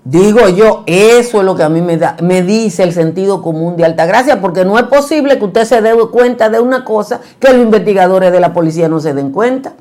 Digo 0.04 0.50
yo, 0.50 0.82
eso 0.84 1.38
es 1.38 1.44
lo 1.44 1.56
que 1.56 1.62
a 1.62 1.70
mí 1.70 1.80
me, 1.80 1.96
da, 1.96 2.16
me 2.20 2.42
dice 2.42 2.82
el 2.82 2.92
sentido 2.92 3.40
común 3.40 3.76
de 3.76 3.86
Altagracia, 3.86 4.40
porque 4.40 4.64
no 4.64 4.78
es 4.78 4.84
posible 4.84 5.38
que 5.38 5.46
usted 5.46 5.64
se 5.64 5.80
dé 5.80 5.94
cuenta 6.12 6.50
de 6.50 6.60
una 6.60 6.84
cosa 6.84 7.20
que 7.40 7.50
los 7.52 7.62
investigadores 7.62 8.30
de 8.30 8.38
la 8.38 8.52
policía 8.52 8.86
no 8.86 9.00
se 9.00 9.14
den 9.14 9.30
cuenta. 9.30 9.72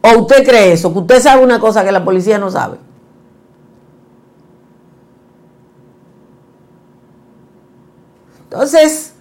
¿O 0.00 0.20
usted 0.20 0.46
cree 0.46 0.72
eso? 0.72 0.92
Que 0.94 0.98
usted 1.00 1.20
sabe 1.20 1.44
una 1.44 1.60
cosa 1.60 1.84
que 1.84 1.92
la 1.92 2.02
policía 2.02 2.38
no 2.38 2.50
sabe. 2.50 2.78
Entonces, 8.44 9.14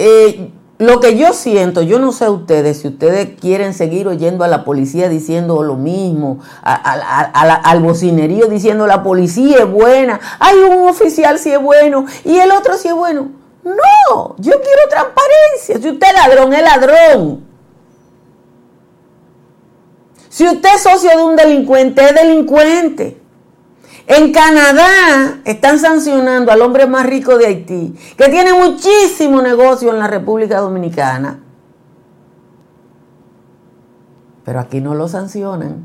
eh, 0.00 0.52
lo 0.78 1.00
que 1.00 1.16
yo 1.16 1.32
siento, 1.32 1.82
yo 1.82 1.98
no 1.98 2.12
sé 2.12 2.28
ustedes, 2.28 2.80
si 2.80 2.88
ustedes 2.88 3.30
quieren 3.40 3.74
seguir 3.74 4.06
oyendo 4.06 4.44
a 4.44 4.48
la 4.48 4.64
policía 4.64 5.08
diciendo 5.08 5.62
lo 5.64 5.74
mismo, 5.74 6.38
al 6.62 7.80
bocinerío 7.80 8.46
diciendo 8.46 8.86
la 8.86 9.02
policía 9.02 9.58
es 9.58 9.70
buena, 9.70 10.20
hay 10.38 10.56
un 10.58 10.88
oficial 10.88 11.38
si 11.40 11.50
es 11.50 11.60
bueno 11.60 12.06
y 12.24 12.38
el 12.38 12.52
otro 12.52 12.76
si 12.76 12.88
es 12.88 12.94
bueno. 12.94 13.28
No, 13.64 14.36
yo 14.38 14.52
quiero 14.52 14.88
transparencia. 14.88 15.78
Si 15.82 15.90
usted 15.90 16.06
es 16.06 16.14
ladrón, 16.14 16.52
es 16.54 16.62
ladrón. 16.62 17.44
Si 20.28 20.46
usted 20.46 20.68
es 20.74 20.82
socio 20.82 21.10
de 21.10 21.22
un 21.22 21.36
delincuente, 21.36 22.04
es 22.04 22.14
delincuente. 22.14 23.20
En 24.08 24.32
Canadá 24.32 25.42
están 25.44 25.78
sancionando 25.78 26.50
al 26.50 26.62
hombre 26.62 26.86
más 26.86 27.04
rico 27.04 27.36
de 27.36 27.46
Haití, 27.46 27.94
que 28.16 28.30
tiene 28.30 28.54
muchísimo 28.54 29.42
negocio 29.42 29.90
en 29.90 29.98
la 29.98 30.06
República 30.06 30.60
Dominicana. 30.60 31.40
Pero 34.46 34.60
aquí 34.60 34.80
no 34.80 34.94
lo 34.94 35.08
sancionan. 35.08 35.84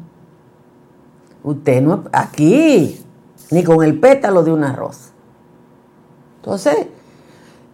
Usted 1.43 1.81
no, 1.81 2.05
aquí, 2.13 2.97
ni 3.51 3.61
con 3.61 3.83
el 3.83 3.99
pétalo 3.99 4.41
de 4.41 4.53
un 4.53 4.63
arroz. 4.63 5.11
Entonces, 6.37 6.87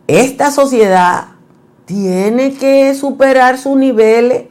esta 0.07 0.49
sociedad 0.49 1.27
tiene 1.85 2.55
que 2.55 2.95
superar 2.95 3.59
sus 3.59 3.77
niveles 3.77 4.45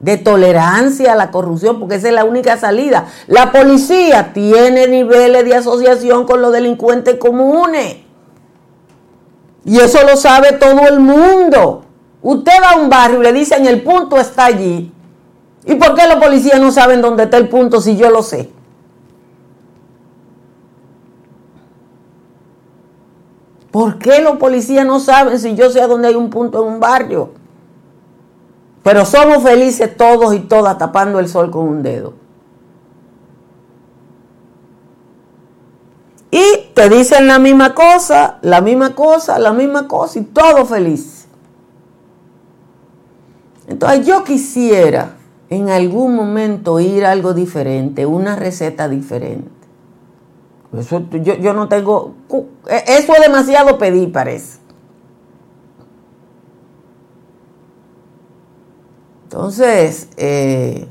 de 0.00 0.16
tolerancia 0.16 1.12
a 1.12 1.16
la 1.16 1.30
corrupción, 1.30 1.78
porque 1.78 1.96
esa 1.96 2.08
es 2.08 2.14
la 2.14 2.24
única 2.24 2.56
salida. 2.56 3.06
La 3.26 3.52
policía 3.52 4.32
tiene 4.32 4.88
niveles 4.88 5.44
de 5.44 5.54
asociación 5.54 6.24
con 6.24 6.40
los 6.40 6.52
delincuentes 6.52 7.16
comunes. 7.16 7.98
Y 9.64 9.78
eso 9.78 9.98
lo 10.06 10.16
sabe 10.16 10.52
todo 10.52 10.88
el 10.88 11.00
mundo. 11.00 11.84
Usted 12.22 12.52
va 12.62 12.72
a 12.72 12.76
un 12.76 12.88
barrio 12.88 13.20
y 13.20 13.24
le 13.24 13.32
dicen 13.32 13.66
el 13.66 13.82
punto 13.82 14.18
está 14.18 14.46
allí. 14.46 14.90
¿Y 15.66 15.74
por 15.74 15.94
qué 15.94 16.06
los 16.08 16.16
policías 16.16 16.58
no 16.58 16.72
saben 16.72 17.02
dónde 17.02 17.24
está 17.24 17.36
el 17.36 17.48
punto 17.48 17.80
si 17.80 17.96
yo 17.96 18.10
lo 18.10 18.22
sé? 18.22 18.50
¿Por 23.70 23.98
qué 23.98 24.20
los 24.20 24.36
policías 24.38 24.84
no 24.84 24.98
saben 24.98 25.38
si 25.38 25.54
yo 25.54 25.70
sé 25.70 25.86
dónde 25.86 26.08
hay 26.08 26.14
un 26.14 26.30
punto 26.30 26.62
en 26.62 26.72
un 26.72 26.80
barrio? 26.80 27.30
Pero 28.82 29.04
somos 29.04 29.42
felices 29.42 29.96
todos 29.96 30.34
y 30.34 30.40
todas 30.40 30.78
tapando 30.78 31.18
el 31.18 31.28
sol 31.28 31.50
con 31.50 31.68
un 31.68 31.82
dedo. 31.82 32.14
Y 36.30 36.70
te 36.74 36.88
dicen 36.88 37.26
la 37.26 37.38
misma 37.38 37.74
cosa, 37.74 38.38
la 38.42 38.60
misma 38.60 38.94
cosa, 38.94 39.38
la 39.38 39.52
misma 39.52 39.88
cosa 39.88 40.20
y 40.20 40.22
todo 40.22 40.64
feliz. 40.64 41.26
Entonces 43.66 44.06
yo 44.06 44.24
quisiera 44.24 45.16
en 45.48 45.68
algún 45.68 46.14
momento 46.14 46.78
ir 46.78 47.04
a 47.04 47.10
algo 47.10 47.34
diferente, 47.34 48.06
una 48.06 48.36
receta 48.36 48.88
diferente. 48.88 49.50
Yo, 51.22 51.34
yo 51.34 51.52
no 51.52 51.68
tengo... 51.68 52.14
Eso 52.68 53.12
es 53.14 53.20
demasiado 53.20 53.76
pedir, 53.76 54.12
parece. 54.12 54.58
Entonces, 59.32 60.08
eh, 60.16 60.88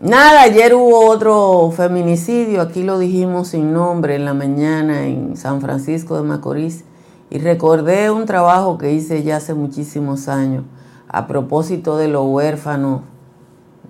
nada, 0.00 0.42
ayer 0.42 0.74
hubo 0.74 1.08
otro 1.08 1.70
feminicidio, 1.70 2.62
aquí 2.62 2.82
lo 2.82 2.98
dijimos 2.98 3.46
sin 3.46 3.72
nombre 3.72 4.16
en 4.16 4.24
la 4.24 4.34
mañana 4.34 5.06
en 5.06 5.36
San 5.36 5.60
Francisco 5.60 6.16
de 6.16 6.24
Macorís 6.24 6.82
y 7.30 7.38
recordé 7.38 8.10
un 8.10 8.26
trabajo 8.26 8.76
que 8.76 8.92
hice 8.92 9.22
ya 9.22 9.36
hace 9.36 9.54
muchísimos 9.54 10.26
años 10.26 10.64
a 11.06 11.28
propósito 11.28 11.96
de 11.96 12.08
los 12.08 12.26
huérfanos, 12.26 13.02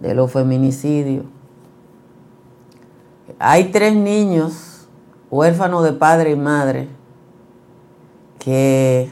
de 0.03 0.14
los 0.14 0.31
feminicidios. 0.31 1.25
Hay 3.38 3.70
tres 3.70 3.96
niños 3.96 4.87
huérfanos 5.31 5.85
de 5.85 5.94
padre 5.94 6.33
y 6.33 6.37
madre 6.37 6.88
que 8.38 9.11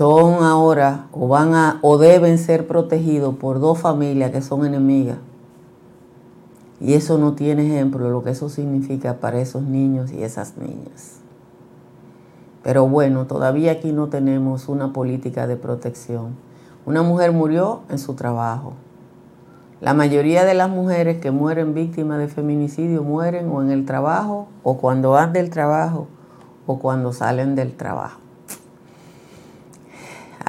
son 0.00 0.42
ahora 0.42 1.08
o 1.12 1.28
van 1.28 1.54
a 1.54 1.78
o 1.82 1.98
deben 1.98 2.38
ser 2.38 2.66
protegidos 2.66 3.34
por 3.34 3.60
dos 3.60 3.78
familias 3.78 4.30
que 4.30 4.40
son 4.40 4.64
enemigas. 4.64 5.18
Y 6.80 6.94
eso 6.94 7.18
no 7.18 7.34
tiene 7.34 7.66
ejemplo 7.66 8.08
lo 8.08 8.22
que 8.22 8.30
eso 8.30 8.48
significa 8.48 9.20
para 9.20 9.42
esos 9.42 9.60
niños 9.62 10.10
y 10.10 10.22
esas 10.22 10.56
niñas. 10.56 11.18
Pero 12.62 12.88
bueno, 12.88 13.26
todavía 13.26 13.72
aquí 13.72 13.92
no 13.92 14.08
tenemos 14.08 14.70
una 14.70 14.94
política 14.94 15.46
de 15.46 15.56
protección. 15.56 16.28
Una 16.86 17.02
mujer 17.02 17.32
murió 17.32 17.82
en 17.90 17.98
su 17.98 18.14
trabajo. 18.14 18.72
La 19.82 19.92
mayoría 19.92 20.46
de 20.46 20.54
las 20.54 20.70
mujeres 20.70 21.20
que 21.20 21.30
mueren 21.30 21.74
víctimas 21.74 22.20
de 22.20 22.28
feminicidio 22.28 23.02
mueren 23.02 23.50
o 23.50 23.60
en 23.60 23.70
el 23.70 23.84
trabajo, 23.84 24.48
o 24.62 24.78
cuando 24.78 25.10
van 25.10 25.34
del 25.34 25.50
trabajo, 25.50 26.06
o 26.66 26.78
cuando 26.78 27.12
salen 27.12 27.54
del 27.54 27.76
trabajo. 27.76 28.29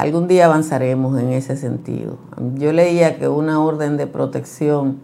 Algún 0.01 0.27
día 0.27 0.45
avanzaremos 0.45 1.19
en 1.19 1.29
ese 1.29 1.55
sentido. 1.55 2.17
Yo 2.55 2.73
leía 2.73 3.19
que 3.19 3.27
una 3.27 3.63
orden 3.63 3.97
de 3.97 4.07
protección 4.07 4.97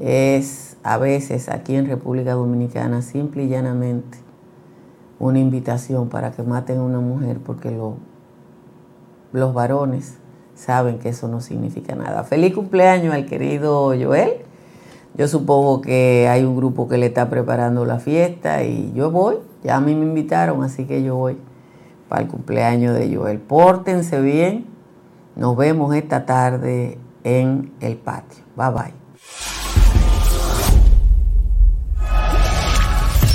es 0.00 0.76
a 0.82 0.98
veces 0.98 1.48
aquí 1.48 1.76
en 1.76 1.86
República 1.86 2.32
Dominicana 2.32 3.00
simple 3.00 3.44
y 3.44 3.48
llanamente 3.48 4.18
una 5.20 5.38
invitación 5.38 6.08
para 6.08 6.32
que 6.32 6.42
maten 6.42 6.78
a 6.78 6.82
una 6.82 6.98
mujer 6.98 7.38
porque 7.38 7.78
los 9.30 9.54
varones 9.54 10.16
saben 10.56 10.98
que 10.98 11.10
eso 11.10 11.28
no 11.28 11.40
significa 11.40 11.94
nada. 11.94 12.24
Feliz 12.24 12.56
cumpleaños 12.56 13.14
al 13.14 13.24
querido 13.24 13.94
Joel. 13.96 14.32
Yo 15.14 15.28
supongo 15.28 15.80
que 15.80 16.26
hay 16.28 16.42
un 16.42 16.56
grupo 16.56 16.88
que 16.88 16.98
le 16.98 17.06
está 17.06 17.30
preparando 17.30 17.84
la 17.84 18.00
fiesta 18.00 18.64
y 18.64 18.92
yo 18.96 19.12
voy. 19.12 19.36
Ya 19.62 19.76
a 19.76 19.80
mí 19.80 19.94
me 19.94 20.06
invitaron, 20.06 20.64
así 20.64 20.86
que 20.86 21.04
yo 21.04 21.14
voy 21.14 21.38
para 22.16 22.24
el 22.24 22.30
cumpleaños 22.30 22.98
de 22.98 23.14
Joel. 23.14 23.38
Pórtense 23.40 24.22
bien. 24.22 24.64
Nos 25.34 25.54
vemos 25.54 25.94
esta 25.94 26.24
tarde 26.24 26.96
en 27.24 27.74
el 27.80 27.96
patio. 27.98 28.42
Bye 28.56 28.70
bye. 28.70 29.55